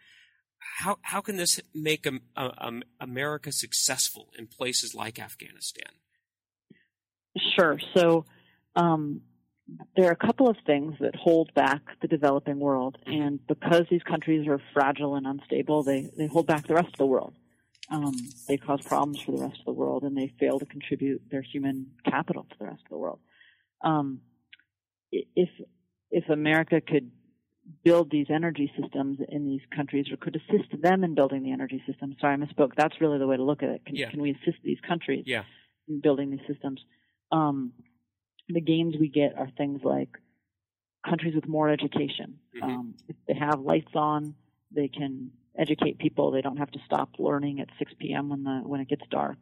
[0.59, 5.91] how how can this make um, America successful in places like Afghanistan?
[7.55, 7.79] Sure.
[7.95, 8.25] So
[8.75, 9.21] um,
[9.95, 14.03] there are a couple of things that hold back the developing world, and because these
[14.03, 17.33] countries are fragile and unstable, they they hold back the rest of the world.
[17.89, 18.13] Um,
[18.47, 21.41] they cause problems for the rest of the world, and they fail to contribute their
[21.41, 23.19] human capital to the rest of the world.
[23.81, 24.21] Um,
[25.11, 25.49] if
[26.11, 27.11] if America could
[27.83, 31.83] build these energy systems in these countries or could assist them in building the energy
[31.85, 32.15] system.
[32.19, 32.71] Sorry, I misspoke.
[32.77, 33.85] That's really the way to look at it.
[33.85, 34.09] Can, yeah.
[34.09, 35.43] can we assist these countries yeah.
[35.87, 36.81] in building these systems?
[37.31, 37.73] Um,
[38.47, 40.09] the gains we get are things like
[41.07, 42.39] countries with more education.
[42.55, 42.63] Mm-hmm.
[42.63, 44.35] Um, if they have lights on,
[44.71, 46.31] they can educate people.
[46.31, 48.29] They don't have to stop learning at 6 p.m.
[48.29, 49.37] when the when it gets dark.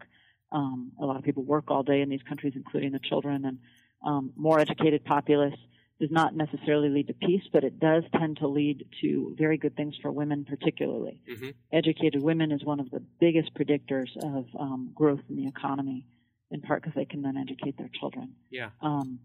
[0.52, 3.60] Um, a lot of people work all day in these countries, including the children, and
[4.06, 5.58] um, more educated populace
[6.00, 9.76] does not necessarily lead to peace, but it does tend to lead to very good
[9.76, 11.22] things for women, particularly.
[11.30, 11.50] Mm-hmm.
[11.72, 16.06] Educated women is one of the biggest predictors of um, growth in the economy,
[16.52, 18.34] in part because they can then educate their children.
[18.52, 18.70] Yeah.
[18.82, 19.20] Um,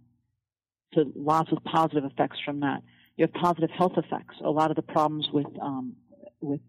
[0.94, 2.82] so lots of positive effects from that.
[3.16, 4.36] You have positive health effects.
[4.42, 5.96] A lot of the problems with um,
[6.40, 6.60] with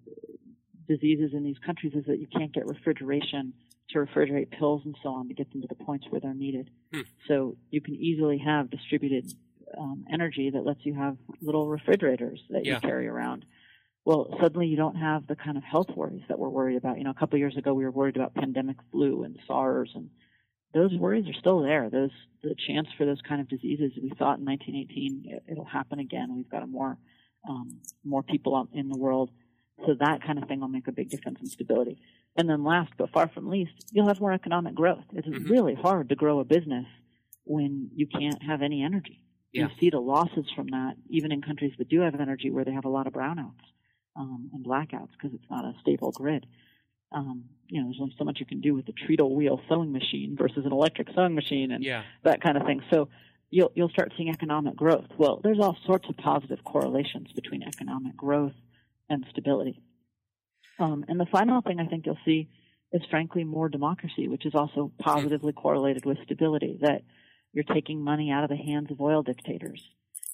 [0.88, 3.54] diseases in these countries is that you can't get refrigeration
[3.90, 6.70] to refrigerate pills and so on to get them to the points where they're needed.
[6.94, 7.02] Hmm.
[7.28, 9.34] So you can easily have distributed
[9.78, 12.76] um, energy that lets you have little refrigerators that yeah.
[12.76, 13.46] you carry around.
[14.04, 16.98] Well, suddenly you don't have the kind of health worries that we're worried about.
[16.98, 19.92] You know, a couple of years ago we were worried about pandemic flu and SARS,
[19.94, 20.10] and
[20.74, 21.90] those worries are still there.
[21.90, 22.10] Those
[22.42, 26.36] the chance for those kind of diseases we thought in 1918 it, will happen again.
[26.36, 26.98] We've got more
[27.48, 29.30] um, more people in the world,
[29.86, 32.00] so that kind of thing will make a big difference in stability.
[32.36, 35.04] And then last but far from least, you'll have more economic growth.
[35.14, 35.52] It's mm-hmm.
[35.52, 36.86] really hard to grow a business
[37.44, 39.22] when you can't have any energy.
[39.52, 39.64] Yeah.
[39.64, 42.72] You see the losses from that, even in countries that do have energy where they
[42.72, 43.52] have a lot of brownouts
[44.16, 46.46] um, and blackouts because it's not a stable grid.
[47.12, 49.92] Um, you know, there's only so much you can do with a treadle wheel sewing
[49.92, 52.04] machine versus an electric sewing machine and yeah.
[52.24, 52.82] that kind of thing.
[52.90, 53.10] So
[53.50, 55.08] you'll you'll start seeing economic growth.
[55.18, 58.54] Well, there's all sorts of positive correlations between economic growth
[59.12, 59.82] and stability.
[60.80, 62.50] Um, and the final thing I think you'll see
[62.92, 66.80] is frankly more democracy, which is also positively correlated with stability.
[66.82, 67.02] That
[67.54, 69.82] you're taking money out of the hands of oil dictators.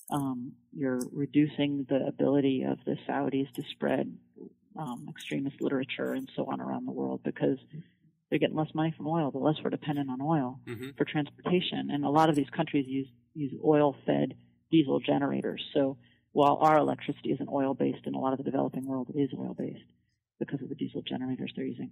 [0.10, 4.16] Um, you're reducing the ability of the Saudis to spread
[4.80, 7.58] um, extremist literature and so on around the world because
[8.30, 10.90] they're getting less money from oil, the less we're dependent on oil Mm-hmm.
[10.98, 11.90] for transportation.
[11.92, 14.34] And a lot of these countries use use oil-fed
[14.72, 15.62] diesel generators.
[15.74, 15.98] So
[16.38, 19.90] while our electricity isn't oil-based, and a lot of the developing world is oil-based
[20.38, 21.90] because of the diesel generators they're using,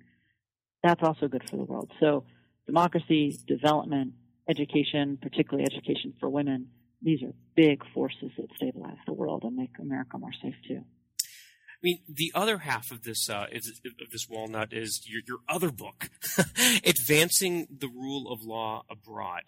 [0.83, 1.89] that's also good for the world.
[1.99, 2.25] So
[2.67, 4.13] democracy, development,
[4.47, 6.67] education, particularly education for women,
[7.01, 10.83] these are big forces that stabilize the world and make America more safe too.
[11.85, 15.71] Mean, the other half of this uh, is, of this walnut is your, your other
[15.71, 16.09] book,
[16.83, 19.43] advancing the rule of law abroad.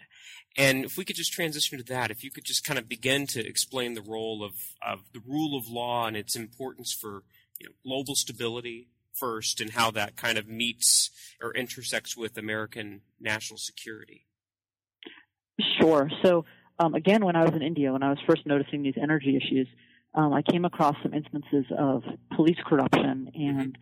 [0.56, 3.26] And if we could just transition to that, if you could just kind of begin
[3.26, 4.54] to explain the role of,
[4.86, 7.24] of the rule of law and its importance for
[7.60, 11.10] you know, global stability first, and how that kind of meets
[11.42, 14.28] or intersects with American national security.
[15.82, 16.08] Sure.
[16.22, 16.46] So
[16.78, 19.68] um, again, when I was in India, when I was first noticing these energy issues,
[20.14, 22.04] um, I came across some instances of
[22.36, 23.78] police corruption and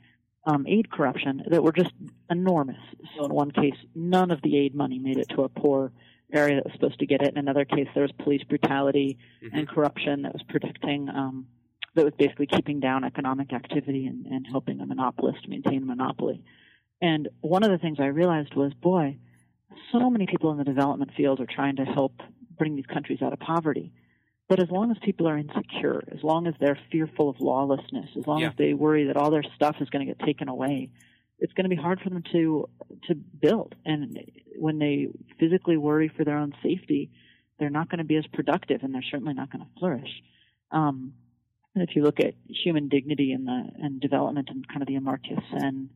[0.46, 1.92] um, aid corruption that were just
[2.30, 2.78] enormous.
[3.18, 5.92] So in one case, none of the aid money made it to a poor
[6.32, 7.30] area that was supposed to get it.
[7.30, 9.50] In another case, there was police brutality Mhm.
[9.54, 11.48] and corruption that was protecting, um,
[11.96, 16.44] that was basically keeping down economic activity and, and helping a monopolist maintain a monopoly.
[17.02, 19.18] And one of the things I realized was, boy,
[19.92, 22.22] so many people in the development field are trying to help
[22.58, 23.92] bring these countries out of poverty.
[24.48, 28.28] But as long as people are insecure, as long as they're fearful of lawlessness, as
[28.28, 28.50] long Yeah.
[28.50, 30.92] as they worry that all their stuff is going to get taken away,
[31.40, 32.70] it's going to be hard for them to
[33.08, 33.76] to build.
[33.86, 34.20] And
[34.58, 37.10] when they physically worry for their own safety,
[37.58, 40.24] they're not going to be as productive, and they're certainly not going to flourish.
[40.72, 41.14] Um,
[41.74, 44.96] and if you look at human dignity and the and development and kind of the
[44.96, 45.90] Amartya Sen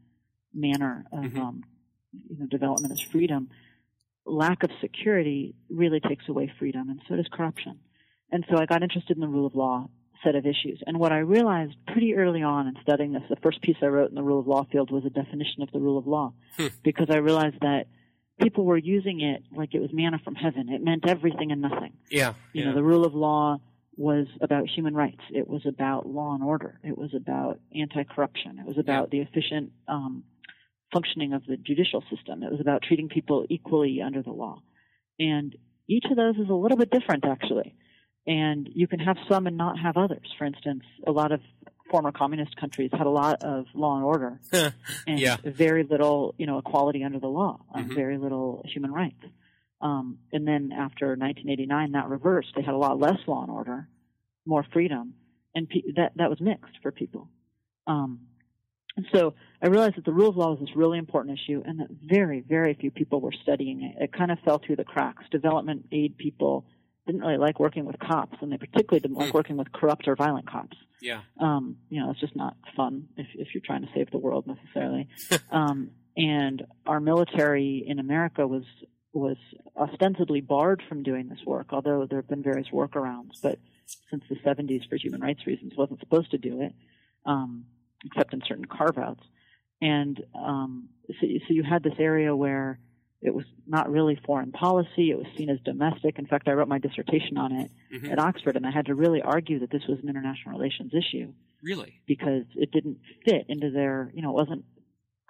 [0.53, 1.37] manner of Mhm.
[1.37, 1.63] um,
[2.29, 3.49] you know, development as freedom,
[4.25, 7.79] lack of security really takes away freedom, and so does corruption.
[8.31, 9.89] And so I got interested in the rule of law
[10.23, 10.81] set of issues.
[10.85, 14.09] And what I realized pretty early on in studying this, the first piece I wrote
[14.09, 16.67] in the rule of law field was a definition of the rule of law, Hmm.
[16.83, 17.87] because I realized that
[18.41, 20.69] people were using it like it was manna from heaven.
[20.69, 21.93] It meant everything and nothing.
[22.09, 22.33] Yeah.
[22.53, 22.69] You yeah.
[22.69, 23.59] know, the rule of law
[23.95, 25.21] was about human rights.
[25.33, 26.79] It was about law and order.
[26.83, 28.59] It was about anti-corruption.
[28.59, 30.23] It was about the efficient um,
[30.93, 32.43] functioning of the judicial system.
[32.43, 34.61] It was about treating people equally under the law.
[35.19, 35.55] And
[35.87, 37.75] each of those is a little bit different, actually.
[38.27, 40.27] And you can have some and not have others.
[40.37, 41.41] For instance, a lot of
[41.89, 44.39] former communist countries had a lot of law and order
[45.07, 45.37] and Yeah.
[45.43, 47.95] very little, you know, equality under the law, and Mhm.
[47.95, 49.23] very little human rights.
[49.81, 52.49] Um, and then after 1989, that reversed.
[52.55, 53.87] They had a lot less law and order,
[54.45, 55.15] more freedom,
[55.55, 57.29] and pe- that that was mixed for people.
[57.87, 58.27] Um,
[58.97, 61.79] and so I realized that the rule of law was this really important issue, and
[61.79, 63.95] that very, very few people were studying it.
[64.03, 65.23] It kind of fell through the cracks.
[65.31, 66.65] Development aid people
[67.05, 69.37] didn't really like working with cops, and they particularly didn't like Hmm.
[69.37, 71.21] working with corrupt or violent cops yeah.
[71.39, 74.47] um, you know, it's just not fun if, if you're trying to save the world
[74.47, 75.07] necessarily.
[75.51, 78.63] um, and our military in America was
[79.11, 79.37] was
[79.75, 83.41] ostensibly barred from doing this work, although there have been various workarounds.
[83.41, 83.57] But
[84.11, 86.73] since the 70s, for human rights reasons, wasn't supposed to do it,
[87.25, 87.65] um,
[88.05, 89.23] except in certain carve-outs.
[89.81, 92.79] And um, so, so you had this area where
[93.21, 96.17] it was not really foreign policy; it was seen as domestic.
[96.19, 98.11] In fact, I wrote my dissertation on it Mhm.
[98.11, 101.33] at Oxford, and I had to really argue that this was an international relations issue
[101.61, 102.01] Really?
[102.07, 104.63] because it didn't fit into their, you know, it wasn't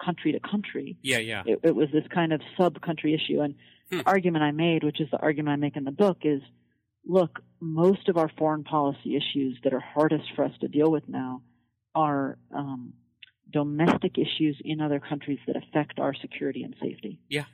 [0.04, 0.96] country to country.
[1.02, 1.18] Yeah.
[1.18, 1.42] Yeah.
[1.46, 3.40] It, it was this kind of sub-country issue.
[3.42, 3.54] And
[3.90, 3.98] Hmm.
[3.98, 6.40] the argument I made, which is the argument I make in the book, is
[7.04, 11.08] look, most of our foreign policy issues that are hardest for us to deal with
[11.08, 11.42] now
[11.94, 12.92] are um,
[13.52, 17.18] domestic issues in other countries that affect our security and safety.
[17.28, 17.44] Yeah.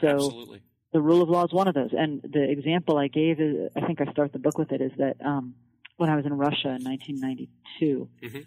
[0.00, 0.60] So- absolutely.
[0.92, 1.90] The rule of law is one of those.
[1.96, 4.90] And the example I gave, is, I think I start the book with it, is
[4.98, 5.54] that um,
[5.98, 8.44] when I was in Russia in 1992, Mhm.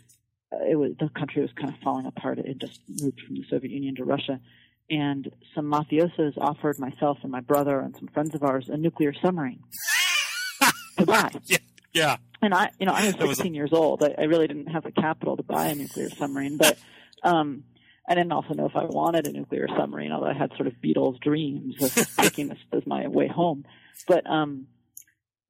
[0.52, 2.40] uh, it was the country was kind of falling apart.
[2.40, 4.42] It had just moved from the Soviet Union to Russia,
[4.90, 9.14] and some mafiosos offered myself and my brother and some friends of ours a nuclear
[9.14, 9.62] submarine
[10.98, 11.32] to buy.
[11.46, 11.58] Yeah.
[11.94, 12.18] Yeah.
[12.42, 14.04] And I, you know, I was That was 16 years old.
[14.04, 16.78] I, I really didn't have the capital to buy a nuclear submarine, but
[17.24, 17.64] um,
[18.08, 20.74] I didn't also know if I wanted a nuclear submarine, although I had sort of
[20.84, 23.66] Beatles dreams of taking this as my way home.
[24.08, 24.68] But um,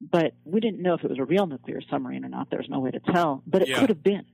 [0.00, 2.50] but we didn't know if it was a real nuclear submarine or not.
[2.50, 3.80] There was no way to tell, but it Yeah.
[3.80, 4.24] could have been.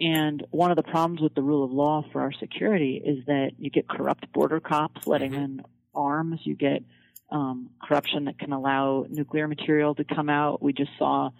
[0.00, 3.52] And one of the problems with the rule of law for our security is that
[3.58, 5.44] you get corrupt border cops letting Mhm.
[5.44, 5.62] in
[5.94, 6.40] arms.
[6.44, 6.82] You get
[7.30, 10.62] um, corruption that can allow nuclear material to come out.
[10.62, 11.30] We just saw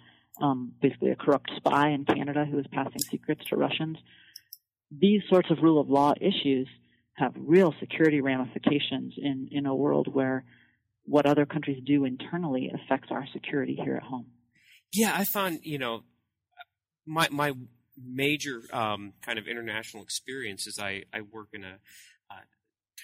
[0.41, 3.97] um, basically a corrupt spy in Canada who was passing secrets to Russians.
[4.91, 6.67] These sorts of rule of law issues
[7.13, 10.43] have real security ramifications in, in a world where
[11.05, 14.27] what other countries do internally affects our security here at home.
[14.93, 16.03] Yeah, I found you know
[17.05, 17.53] my my
[17.97, 21.79] major um, kind of international experience is I I work in a
[22.29, 22.43] uh,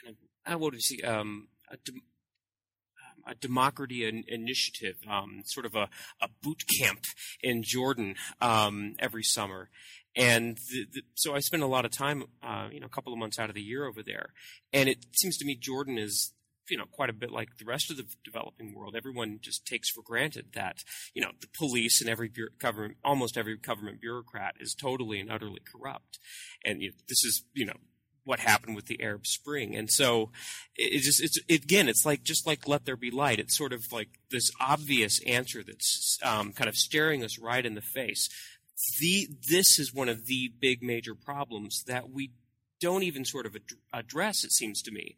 [0.02, 0.16] kind of
[0.54, 1.02] uh, what do you see?
[1.04, 5.90] Um, a, de- um, a democracy in- initiative, um, sort of a,
[6.22, 7.06] a boot camp
[7.44, 9.70] in Jordan um, every summer.
[10.16, 13.14] And the, the, so I spend a lot of time, uh, you know, a couple
[13.14, 14.34] of months out of the year over there.
[14.74, 16.34] And it seems to me Jordan is
[16.70, 18.96] you know, quite a bit like the rest of the developing world.
[18.96, 20.78] Everyone just takes for granted that,
[21.14, 25.60] you know, the police and every government, almost every government bureaucrat is totally and utterly
[25.70, 26.18] corrupt.
[26.64, 27.78] And you know, this is, you know,
[28.24, 29.76] what happened with the Arab Spring.
[29.76, 30.32] And so
[30.76, 33.40] it just, it's, it, again, it's like, just like let there be light.
[33.40, 37.76] It's sort of like this obvious answer that's um, kind of staring us right in
[37.76, 38.30] the face.
[39.00, 42.32] The, this is one of the big major problems that we
[42.80, 43.62] don't even sort of ad-
[43.94, 45.16] address, it seems to me,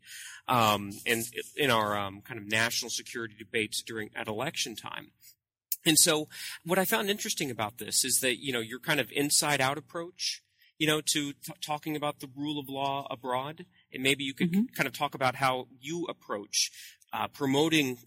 [0.48, 1.24] um, in,
[1.56, 5.12] in our um, kind of national security debates during at election time.
[5.86, 6.28] And so,
[6.66, 9.78] what I found interesting about this is that you know your kind of inside out
[9.78, 10.42] approach,
[10.78, 14.52] you know, to t- talking about the rule of law abroad, and maybe you could
[14.52, 14.74] mm-hmm.
[14.76, 16.72] kind of talk about how you approach
[17.12, 17.98] uh, promoting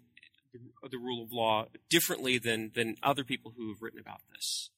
[0.52, 4.70] the, the rule of law differently than than other people who have written about this.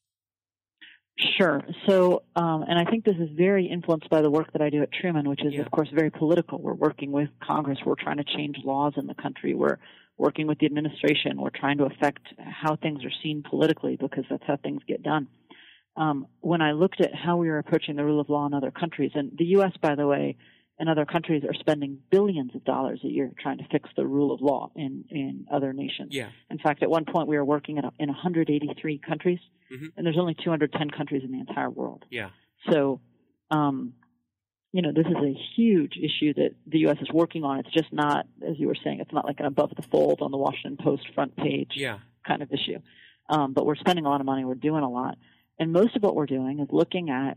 [1.36, 1.62] Sure.
[1.88, 4.82] So, um, and I think this is very influenced by the work that I do
[4.82, 5.62] at Truman, which is, yeah.
[5.62, 6.60] of course, very political.
[6.60, 7.78] We're working with Congress.
[7.84, 9.54] We're trying to change laws in the country.
[9.54, 9.78] We're
[10.16, 11.40] working with the administration.
[11.40, 15.26] We're trying to affect how things are seen politically because that's how things get done.
[15.96, 18.70] Um, when I looked at how we were approaching the rule of law in other
[18.70, 20.36] countries, and the U.S., by the way,
[20.78, 24.32] and other countries are spending billions of dollars a year trying to fix the rule
[24.32, 26.10] of law in, in other nations.
[26.10, 26.28] Yeah.
[26.50, 29.40] In fact, at one point we were working in, in 183 countries,
[29.72, 29.86] mm-hmm.
[29.96, 32.04] and there's only 210 countries in the entire world.
[32.10, 32.30] Yeah.
[32.70, 33.00] So,
[33.50, 33.94] um,
[34.72, 36.98] you know, this is a huge issue that the U.S.
[37.00, 37.58] is working on.
[37.58, 40.30] It's just not, as you were saying, it's not like an above the fold on
[40.30, 41.98] the Washington Post front page yeah.
[42.26, 42.78] kind of issue.
[43.30, 44.44] Um, but we're spending a lot of money.
[44.44, 45.18] We're doing a lot.
[45.58, 47.36] And most of what we're doing is looking at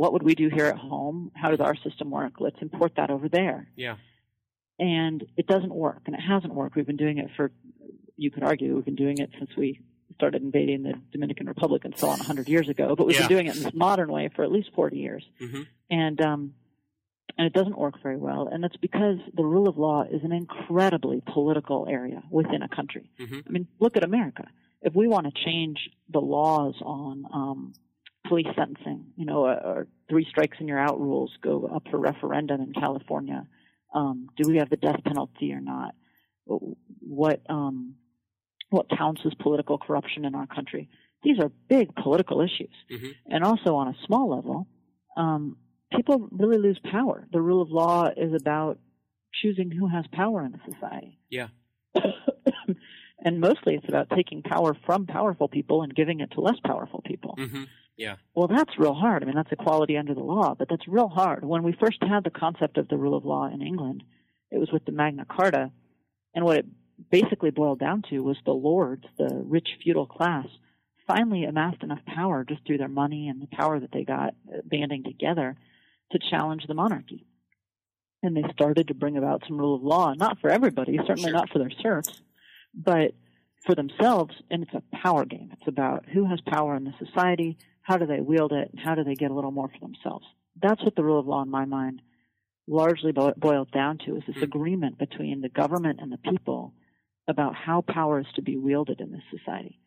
[0.00, 1.30] what would we do here at home?
[1.34, 2.40] How does our system work?
[2.40, 3.68] Let's import that over there.
[3.76, 3.96] Yeah.
[4.78, 6.74] And it doesn't work, and it hasn't worked.
[6.74, 7.52] We've been doing it for,
[8.16, 9.78] you could argue, we've been doing it since we
[10.14, 13.28] started invading the Dominican Republic and so on 100 years ago, but we've yeah.
[13.28, 15.22] been doing it in this modern way for at least 40 years.
[15.38, 15.62] Mm-hmm.
[15.90, 16.54] And, um,
[17.36, 18.48] and it doesn't work very well.
[18.50, 23.10] And that's because the rule of law is an incredibly political area within a country.
[23.20, 23.40] Mm-hmm.
[23.46, 24.46] I mean, look at America.
[24.80, 25.76] If we want to change
[26.08, 27.74] the laws on um,
[28.30, 31.98] police sentencing, you know, or, or three strikes and you're out rules go up for
[31.98, 33.44] referendum in California.
[33.92, 35.96] Um, do we have the death penalty or not?
[36.46, 37.96] What um,
[38.70, 40.88] what counts as political corruption in our country?
[41.24, 43.10] These are big political issues, mm-hmm.
[43.26, 44.68] and also on a small level,
[45.16, 45.56] um,
[45.94, 47.26] people really lose power.
[47.32, 48.78] The rule of law is about
[49.42, 51.18] choosing who has power in a society.
[51.28, 51.48] Yeah.
[53.24, 57.02] and mostly it's about taking power from powerful people and giving it to less powerful
[57.04, 57.34] people.
[57.38, 57.64] Mm-hmm.
[58.00, 58.16] Yeah.
[58.34, 59.22] Well, that's real hard.
[59.22, 61.44] I mean, that's equality under the law, but that's real hard.
[61.44, 64.02] When we first had the concept of the rule of law in England,
[64.50, 65.70] it was with the Magna Carta,
[66.34, 66.66] and what it
[67.10, 70.46] basically boiled down to was the lords, the rich feudal class,
[71.06, 74.58] finally amassed enough power just through their money and the power that they got uh,
[74.64, 75.58] banding together
[76.12, 77.26] to challenge the monarchy.
[78.22, 81.32] And they started to bring about some rule of law, not for everybody, certainly sure.
[81.32, 82.22] not for their serfs,
[82.74, 83.12] but
[83.66, 84.34] for themselves.
[84.50, 85.50] And it's a power game.
[85.52, 87.58] It's about who has power in the society,
[87.90, 90.24] how do they wield it, and how do they get a little more for themselves.
[90.62, 92.02] That's what the rule of law, in my mind,
[92.68, 94.44] largely boils down to is this Hmm.
[94.44, 96.72] agreement between the government and the people
[97.26, 99.80] about how power is to be wielded in this society.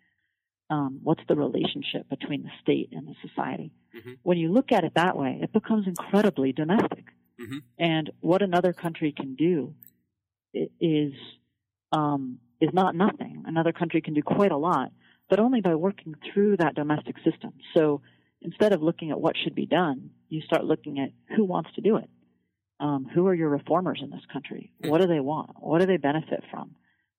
[0.69, 3.71] Um, what's the relationship between the state and the society?
[3.93, 4.17] Mhm.
[4.23, 7.05] When you look at it that way, it becomes incredibly domestic.
[7.39, 7.63] Mhm.
[7.77, 9.75] And what another country can do
[10.53, 11.13] is
[11.91, 13.43] um, is not nothing.
[13.45, 14.91] Another country can do quite a lot,
[15.33, 17.53] but only by working through that domestic system.
[17.75, 18.01] So
[18.43, 21.81] instead of looking at what should be done, you start looking at who wants to
[21.81, 22.07] do it.
[22.79, 24.71] Um, who are your reformers in this country?
[24.77, 25.49] What do they want?
[25.59, 26.75] What do they benefit from?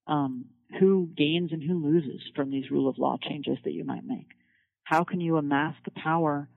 [0.07, 0.45] Um,
[0.79, 4.29] who gains and who loses from these rule of law changes that you might make?
[4.85, 6.49] How can you amass the power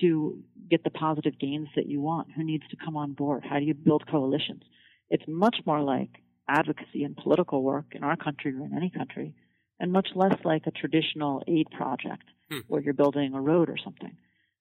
[0.00, 2.32] to get the positive gains that you want?
[2.34, 3.44] Who needs to come on board?
[3.48, 4.64] How do you build coalitions?
[5.10, 6.10] It's much more like
[6.48, 9.36] advocacy and political work in our country or in any country,
[9.80, 12.58] and much less like a traditional aid project Hmm.
[12.68, 14.16] where you're building a road or something.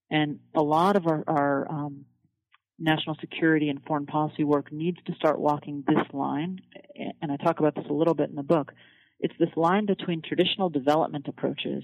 [0.10, 2.06] And a lot of our, our um,
[2.80, 6.62] national security and foreign policy work needs to start walking this line,
[7.22, 8.74] and I talk about this a little bit in the book.
[9.20, 11.84] It's this line between traditional development approaches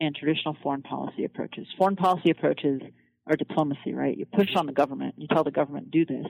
[0.00, 1.66] and traditional foreign policy approaches.
[1.78, 2.80] Foreign policy approaches
[3.26, 4.16] are diplomacy, right?
[4.16, 6.26] You push on the government, you tell the government, do this.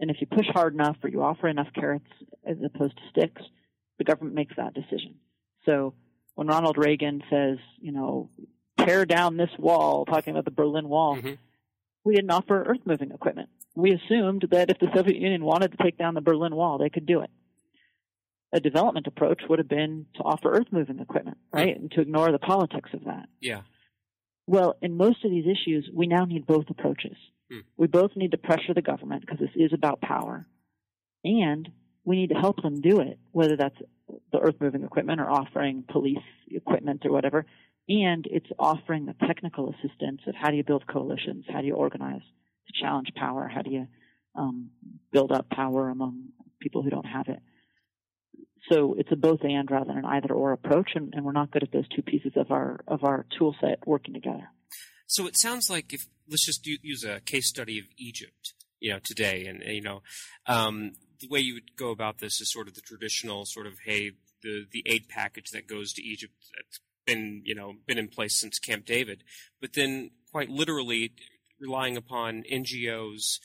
[0.00, 2.06] And if you push hard enough or you offer enough carrots
[2.46, 3.42] as opposed to sticks,
[3.98, 5.16] the government makes that decision.
[5.64, 5.94] So
[6.34, 8.30] when Ronald Reagan says, you know,
[8.78, 11.38] tear down this wall, talking about the Berlin Wall, Mhm.
[12.04, 13.48] we didn't offer earth moving equipment.
[13.74, 16.90] we assumed that if the Soviet Union wanted to take down the Berlin Wall, they
[16.90, 17.30] could do it.
[18.52, 21.76] A development approach would have been to offer earth moving equipment, right?
[21.76, 23.28] And to ignore the politics of that.
[23.40, 23.62] Yeah.
[24.48, 27.16] Well, in most of these issues, we now need both approaches.
[27.52, 27.60] Hmm.
[27.76, 30.46] We both need to pressure the government because this is about power.
[31.24, 31.70] And
[32.04, 33.80] we need to help them do it, whether that's
[34.32, 36.18] the earth moving equipment or offering police
[36.50, 37.46] equipment or whatever.
[37.88, 41.46] And it's offering the technical assistance of how do you build coalitions?
[41.48, 43.48] How do you organize to challenge power?
[43.48, 43.86] How do you
[44.34, 44.70] um,
[45.10, 46.28] build up power among
[46.60, 47.40] people who don't have it?
[48.70, 51.50] So it's a both and rather than an either or approach, and, and we're not
[51.50, 54.50] good at those two pieces of our of our tool set working together.
[55.06, 58.98] So it sounds like if let's just use a case study of Egypt, you know,
[59.02, 60.02] today, and you know,
[60.46, 63.74] um, the way you would go about this is sort of the traditional sort of
[63.84, 64.12] hey,
[64.42, 68.38] the the aid package that goes to Egypt that's been you know been in place
[68.38, 69.24] since Camp David,
[69.60, 71.12] but then quite literally
[71.60, 73.38] relying upon NGOs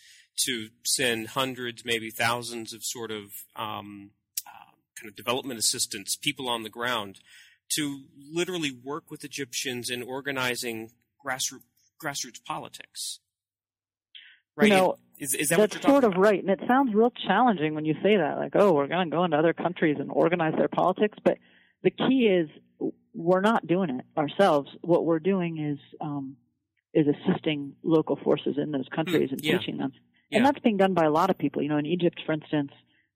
[0.45, 4.11] to send hundreds, maybe thousands of sort of um,
[4.47, 7.19] uh, kind of development assistance, people on the ground,
[7.69, 10.91] to literally work with Egyptians in organizing
[11.23, 11.61] grassroots
[12.03, 13.19] grassroots politics.
[14.55, 14.67] Right?
[14.67, 17.11] You know, is, is that that's what you're sort of right, and it sounds real
[17.27, 18.37] challenging when you say that.
[18.37, 21.37] Like, oh, we're going to go into other countries and organize their politics, but
[21.83, 22.49] the key is
[23.13, 24.69] we're not doing it ourselves.
[24.81, 26.35] What we're doing is um,
[26.93, 29.57] is assisting local forces in those countries and Hmm, yeah.
[29.57, 29.93] teaching them,
[30.29, 30.37] Yeah.
[30.37, 31.61] and that's being done by a lot of people.
[31.61, 32.71] You know, in Egypt, for instance,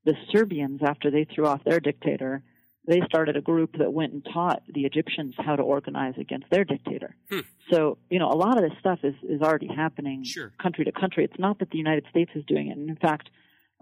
[0.05, 2.43] the Serbians after they threw off their dictator.
[2.87, 6.63] They started a group that went and taught the Egyptians how to organize against their
[6.63, 7.15] dictator.
[7.29, 7.41] Hmm.
[7.69, 10.53] So, you know, a lot of this stuff is, is already happening Sure.
[10.61, 11.25] country to country.
[11.25, 12.77] It's not that the United States is doing it.
[12.77, 13.29] And in fact,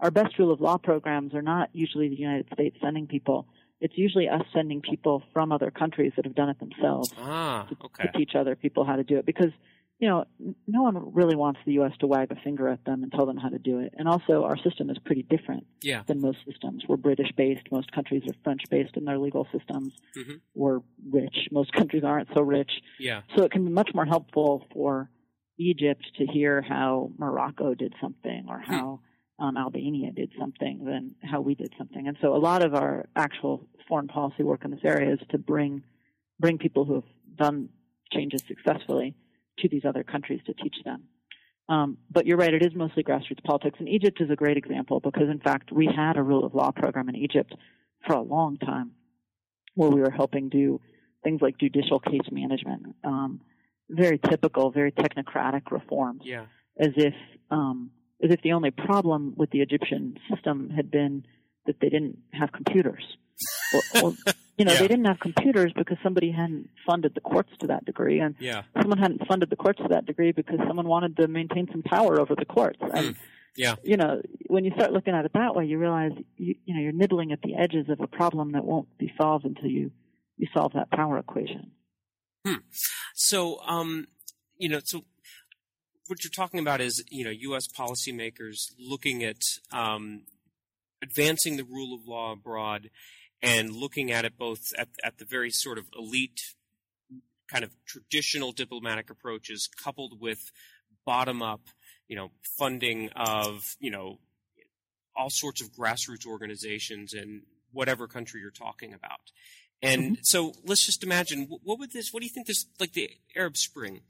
[0.00, 3.46] our best rule of law programs are not usually the United States sending people.
[3.80, 7.76] It's usually us sending people from other countries that have done it themselves Ah, to,
[7.84, 8.06] okay.
[8.10, 9.24] to teach other people how to do it.
[9.26, 9.52] Because,
[9.98, 10.24] you know,
[10.66, 11.92] no one really wants the U.S.
[12.00, 13.94] to wag a finger at them and tell them how to do it.
[13.96, 16.02] And also, our system is pretty different Yeah.
[16.06, 16.84] than most systems.
[16.86, 17.62] We're British based.
[17.72, 19.94] Most countries are French based in their legal systems.
[20.14, 20.40] Mhm.
[20.54, 20.80] We're
[21.10, 21.48] rich.
[21.50, 22.70] Most countries aren't so rich.
[22.98, 23.22] Yeah.
[23.36, 25.10] So it can be much more helpful for
[25.58, 29.00] Egypt to hear how Morocco did something or how
[29.38, 32.06] um, Albania did something than how we did something.
[32.08, 35.38] And so a lot of our actual foreign policy work in this area is to
[35.38, 35.82] bring
[36.38, 37.04] bring people who have
[37.36, 37.70] done
[38.12, 39.14] changes successfully
[39.58, 41.04] to these other countries to teach them.
[41.68, 43.76] Um, but you're right, it is mostly grassroots politics.
[43.80, 46.70] And Egypt is a great example because, in fact, we had a rule of law
[46.70, 47.54] program in Egypt
[48.06, 48.92] for a long time
[49.74, 50.80] where we were helping do
[51.24, 53.40] things like judicial case management, um,
[53.90, 56.46] very typical, very technocratic reforms, Yeah.
[56.78, 57.14] as if
[57.50, 57.90] um,
[58.22, 61.24] as if the only problem with the Egyptian system had been
[61.66, 63.02] that they didn't have computers.
[63.72, 64.16] Well, well,
[64.58, 64.78] you know, Yeah.
[64.80, 68.62] they didn't have computers because somebody hadn't funded the courts to that degree, and Yeah.
[68.80, 72.20] someone hadn't funded the courts to that degree because someone wanted to maintain some power
[72.20, 72.78] over the courts.
[72.94, 73.16] And
[73.56, 73.76] Yeah.
[73.82, 76.80] you know, when you start looking at it that way, you realize you, you know
[76.80, 79.92] you're nibbling at the edges of a problem that won't be solved until you
[80.38, 81.72] you solve that power equation.
[83.14, 84.06] So, um,
[84.58, 85.04] you know, so
[86.06, 87.66] what you're talking about is, you know, U.S.
[87.66, 89.40] policymakers looking at
[89.72, 90.22] um,
[91.02, 92.90] advancing the rule of law abroad
[93.42, 96.54] and looking at it both at, at the very sort of elite,
[97.48, 100.50] kind of traditional diplomatic approaches, coupled with
[101.04, 101.68] bottom up,
[102.08, 104.18] you know, funding of, you know,
[105.16, 109.32] all sorts of grassroots organizations in whatever country you're talking about.
[109.82, 113.10] And so let's just imagine what would this, what do you think this, like the
[113.36, 114.00] Arab Spring,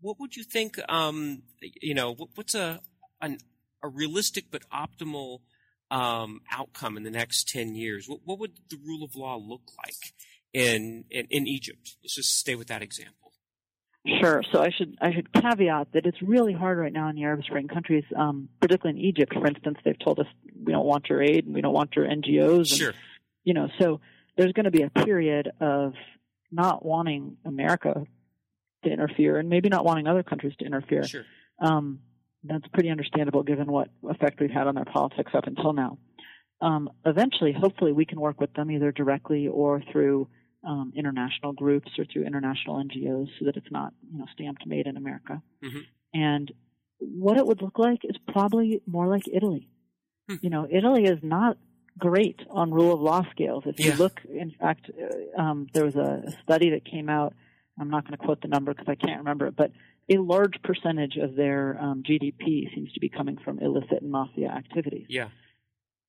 [0.00, 2.80] what would you think, um, you know, what, what's a,
[3.20, 3.38] an,
[3.82, 5.40] a realistic but optimal
[5.90, 8.06] um, outcome in the next 10 years?
[8.08, 10.12] What, what would the rule of law look like
[10.52, 11.96] in, in, in Egypt?
[12.02, 13.32] Let's just stay with that example.
[14.20, 14.42] Sure.
[14.52, 17.42] So I should I should caveat that it's really hard right now in the Arab
[17.44, 19.76] Spring countries, um, particularly in Egypt, for instance.
[19.84, 20.26] They've told us
[20.64, 22.58] we don't want your aid and we don't want your NGOs.
[22.58, 22.92] And, Sure.
[23.44, 24.00] You know, so
[24.36, 25.94] there's going to be a period of
[26.50, 28.06] not wanting America
[28.84, 31.04] to interfere and maybe not wanting other countries to interfere.
[31.04, 31.24] Sure.
[31.58, 32.00] Um,
[32.44, 35.98] that's pretty understandable given what effect we've had on their politics up until now.
[36.60, 40.28] Um, eventually, hopefully, we can work with them either directly or through
[40.64, 44.86] um, international groups or through international NGOs so that it's not, you know, stamped made
[44.88, 45.40] in America.
[45.62, 45.82] Mhm.
[46.14, 46.52] And
[46.98, 49.68] what it would look like is probably more like Italy.
[50.28, 50.36] Hmm.
[50.42, 51.58] You know, Italy is not
[51.96, 53.64] great on rule of law scales.
[53.66, 53.96] If you Yeah.
[53.98, 57.34] look, in fact, uh, um, there was a, a study that came out.
[57.80, 59.70] I'm not going to quote the number because I can't remember it, but
[60.10, 64.48] a large percentage of their um, GDP seems to be coming from illicit and mafia
[64.48, 65.06] activities.
[65.08, 65.28] Yeah.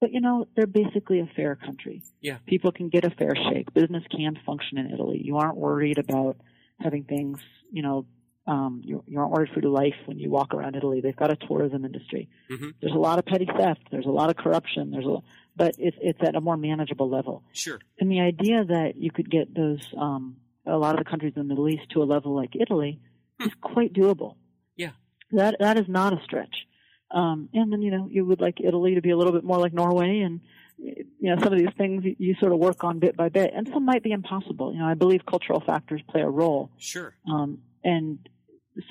[0.01, 2.03] But you know, they're basically a fair country.
[2.21, 2.37] Yeah.
[2.47, 3.73] People can get a fair shake.
[3.73, 5.21] Business can function in Italy.
[5.23, 6.37] You aren't worried about
[6.79, 7.39] having things,
[7.71, 8.05] you know,
[8.47, 11.01] Um, you, you aren't worried for your life when you walk around Italy.
[11.01, 12.29] They've got a tourism industry.
[12.49, 12.73] Mhm.
[12.81, 13.81] There's a lot of petty theft.
[13.91, 14.89] There's a lot of corruption.
[14.89, 15.17] There's a,
[15.55, 17.43] but it's it's at a more manageable level.
[17.53, 17.77] Sure.
[17.99, 21.41] And the idea that you could get those um, a lot of the countries in
[21.43, 22.99] the Middle East to a level like Italy
[23.39, 24.35] is quite doable.
[24.75, 24.91] Yeah.
[25.31, 26.65] That that is not a stretch.
[27.11, 29.57] Um, and then you know you would like Italy to be a little bit more
[29.57, 30.41] like Norway, and
[30.77, 33.51] you know some of these things you, you sort of work on bit by bit,
[33.55, 34.73] and some might be impossible.
[34.73, 37.13] You know I believe cultural factors play a role, Sure.
[37.27, 38.19] um, and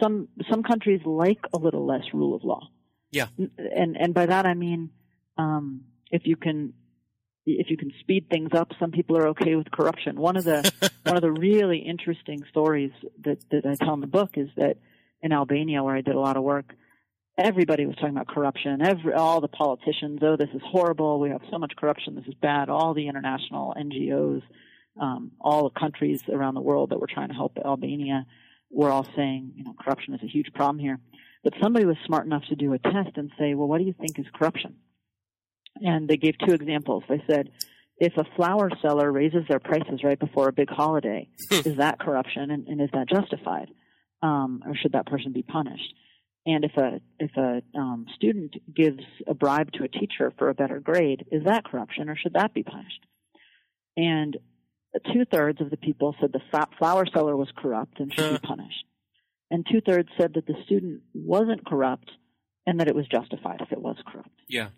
[0.00, 2.68] some some countries like a little less rule of law.
[3.12, 3.26] Yeah.
[3.38, 4.90] And and by that I mean
[5.36, 6.74] um, if you can
[7.58, 10.20] if you can speed things up, some people are okay with corruption.
[10.20, 12.92] One of the one of the really interesting stories
[13.24, 14.76] that that I tell in the book is that
[15.22, 16.74] in Albania, where I did a lot of work,
[17.36, 18.82] everybody was talking about corruption.
[18.82, 21.20] Every all the politicians, oh, this is horrible.
[21.20, 22.14] We have so much corruption.
[22.14, 22.68] This is bad.
[22.68, 24.42] All the international NGOs,
[25.00, 28.26] um, all the countries around the world that were trying to help Albania,
[28.70, 30.98] were all saying, you know, corruption is a huge problem here.
[31.44, 33.94] But somebody was smart enough to do a test and say, well, what do you
[33.98, 34.74] think is corruption?
[35.82, 37.04] And they gave two examples.
[37.08, 37.50] They said,
[37.98, 42.50] if a flower seller raises their prices right before a big holiday, is that corruption
[42.50, 43.68] and, and is that justified?
[44.22, 45.94] Um, or should that person be punished?
[46.46, 50.54] And if a if a um, student gives a bribe to a teacher for a
[50.54, 53.04] better grade, is that corruption or should that be punished?
[53.96, 54.36] And
[55.12, 58.84] two thirds of the people said the flower seller was corrupt and should be punished,
[59.50, 62.10] and two thirds said that the student wasn't corrupt
[62.66, 64.68] and that it was justified if it was corrupt Yeah.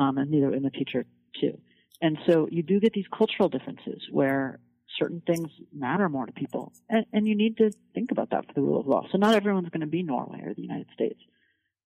[0.00, 1.04] Um, and neither in the future
[1.40, 1.58] too.
[2.00, 4.58] And so you do get these cultural differences where
[4.98, 8.52] certain things matter more to people, and, and you need to think about that for
[8.54, 9.06] the rule of law.
[9.12, 11.20] So not everyone's going to be Norway or the United States,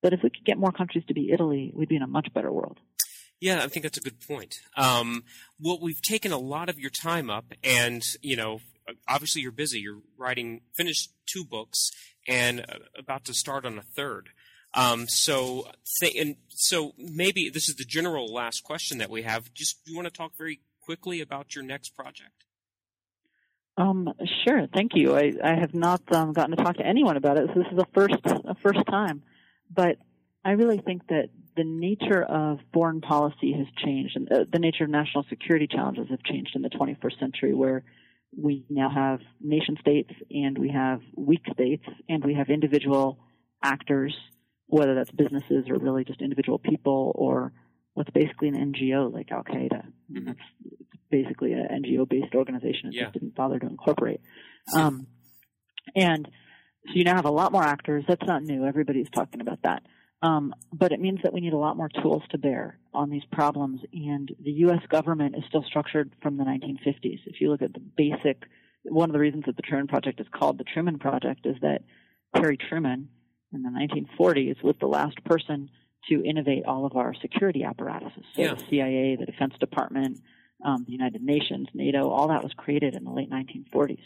[0.02, 2.28] but if we could get more countries to be Italy, we'd be in a much
[2.32, 2.78] better world.
[3.40, 4.54] Yeah, I think that's a good point.
[4.76, 5.24] Um,
[5.60, 8.60] well, we've taken a lot of your time up, and you know,
[9.08, 9.80] obviously you're busy.
[9.80, 11.90] You're writing, finished two books,
[12.28, 14.28] and uh, about to start on a third.
[14.74, 15.68] Um, so,
[16.00, 19.52] th- and so maybe this is the general last question that we have.
[19.54, 22.44] Just you want to talk very quickly about your next project?
[23.76, 24.12] Um,
[24.46, 25.16] sure, thank you.
[25.16, 27.78] I, I have not um, gotten to talk to anyone about it, so this is
[27.78, 29.22] a first a first time.
[29.70, 29.96] But
[30.44, 34.84] I really think that the nature of foreign policy has changed, and uh, the nature
[34.84, 37.84] of national security challenges have changed in the 21st century, where
[38.36, 43.18] we now have nation states and we have weak states and we have individual
[43.62, 44.14] actors,
[44.66, 47.52] whether that's businesses or really just individual people or
[47.94, 49.86] what's basically an NGO like Al Qaeda.
[50.10, 50.26] Mhm.
[50.26, 50.40] That's
[51.10, 52.88] basically an NGO based organization.
[52.88, 53.02] It Yeah.
[53.04, 54.20] just didn't bother to incorporate.
[54.76, 55.06] Um,
[55.94, 56.26] and
[56.86, 58.04] so you now have a lot more actors.
[58.08, 58.64] That's not new.
[58.64, 59.84] Everybody's talking about that.
[60.22, 63.24] Um, but it means that we need a lot more tools to bear on these
[63.30, 63.82] problems.
[63.92, 64.80] And the U.S.
[64.88, 67.20] government is still structured from the 1950s.
[67.26, 68.42] If you look at the basic,
[68.84, 71.82] one of the reasons that the Truman Project is called the Truman Project is that
[72.34, 73.10] Harry Truman
[73.54, 75.70] in the 1940s was the last person
[76.08, 78.24] to innovate all of our security apparatuses.
[78.34, 78.54] So Yeah.
[78.54, 80.20] the CIA, the Defense Department,
[80.62, 84.04] um, the United Nations, NATO, all that was created in the late 1940s.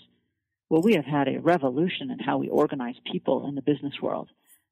[0.71, 4.29] Well, we have had a revolution in how we organize people in the business world.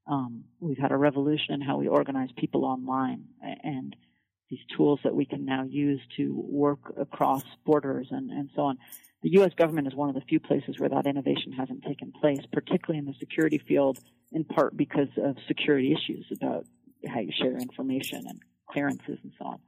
[0.06, 3.96] Um, we've had a revolution in how we organize people online and
[4.48, 8.78] these tools that we can now use to work across borders and, and so on.
[9.26, 9.50] The U.S.
[9.56, 13.06] government is one of the few places where that innovation hasn't taken place, particularly in
[13.06, 13.98] the security field,
[14.30, 16.64] in part because of security issues about
[17.08, 18.38] how you share information and
[18.70, 19.58] clearances and so on.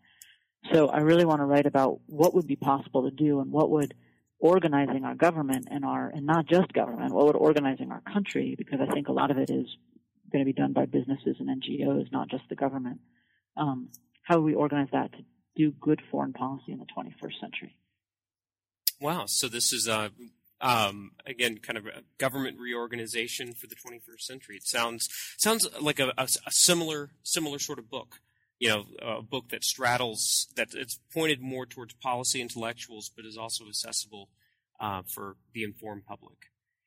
[0.73, 3.69] So I really want to write about what would be possible to do and what
[3.69, 3.95] would
[4.39, 8.79] organizing our government and our and not just government, what would organizing our country, because
[8.81, 9.67] I think a lot of it is
[10.31, 13.01] going to be done by businesses and NGOs, not just the government.
[13.57, 13.89] Um,
[14.23, 15.19] how would we organize that to
[15.57, 17.75] do good foreign policy in the 21st century?
[19.01, 19.25] Wow.
[19.27, 20.09] So this is uh,
[20.61, 24.57] um, again kind of a government reorganization for the 21st century.
[24.57, 28.17] It sounds sounds like a, a, a similar similar sort of book.
[28.59, 33.37] You know, a book that straddles that it's pointed more towards policy intellectuals, but is
[33.37, 34.31] also accessible
[34.81, 36.39] uh, for the informed public.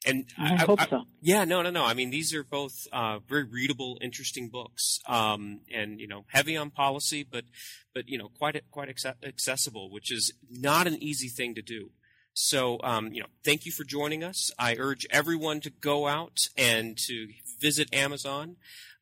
[0.05, 1.03] And I, hope I- so.
[1.22, 1.86] yeah, no, no, no.
[1.86, 6.57] I mean, these are both uh, very readable, interesting books, um, and you know, heavy
[6.57, 7.45] on policy, but
[7.93, 8.89] but you know, quite quite
[9.24, 11.91] accessible, which is not an easy thing to do.
[12.34, 14.52] So, um, you know, thank you for joining us.
[14.58, 17.28] I urge everyone to go out and to
[17.60, 18.56] visit Amazon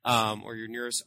[0.03, 1.03] um, or your nearest,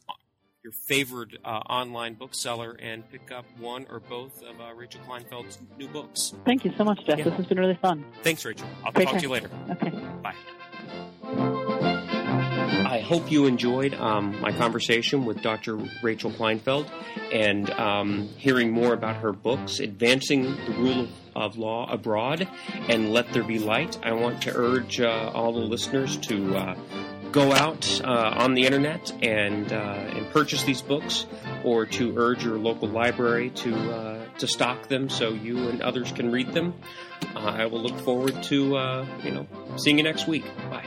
[0.63, 5.59] your favorite uh, online bookseller and pick up one or both of uh, Rachel Kleinfeld's
[5.77, 6.33] new books.
[6.45, 7.17] Thank you so much, Jeff.
[7.17, 7.25] Yeah.
[7.25, 8.05] This has been really fun.
[8.23, 8.67] Thanks, Rachel.
[8.85, 9.49] I'll talk to you later.
[9.69, 9.91] Okay.
[10.23, 11.99] Bye.
[12.63, 15.77] I hope you enjoyed um, my conversation with Dr.
[16.01, 16.89] Rachel Kleinfeld
[17.31, 22.47] and um, hearing more about her books, Advancing the Rule of, Law Abroad
[22.87, 23.99] and Let There Be Light.
[24.03, 26.75] I want to urge uh, all the listeners to uh,
[27.31, 31.25] go out uh, on the internet and, uh, and purchase these books
[31.63, 36.11] or to urge your local library to, uh, to stock them so you and others
[36.11, 36.73] can read them.
[37.35, 38.55] Uh, I will look forward to
[39.23, 39.47] you know
[39.77, 40.45] seeing you next week.
[40.69, 40.85] Bye.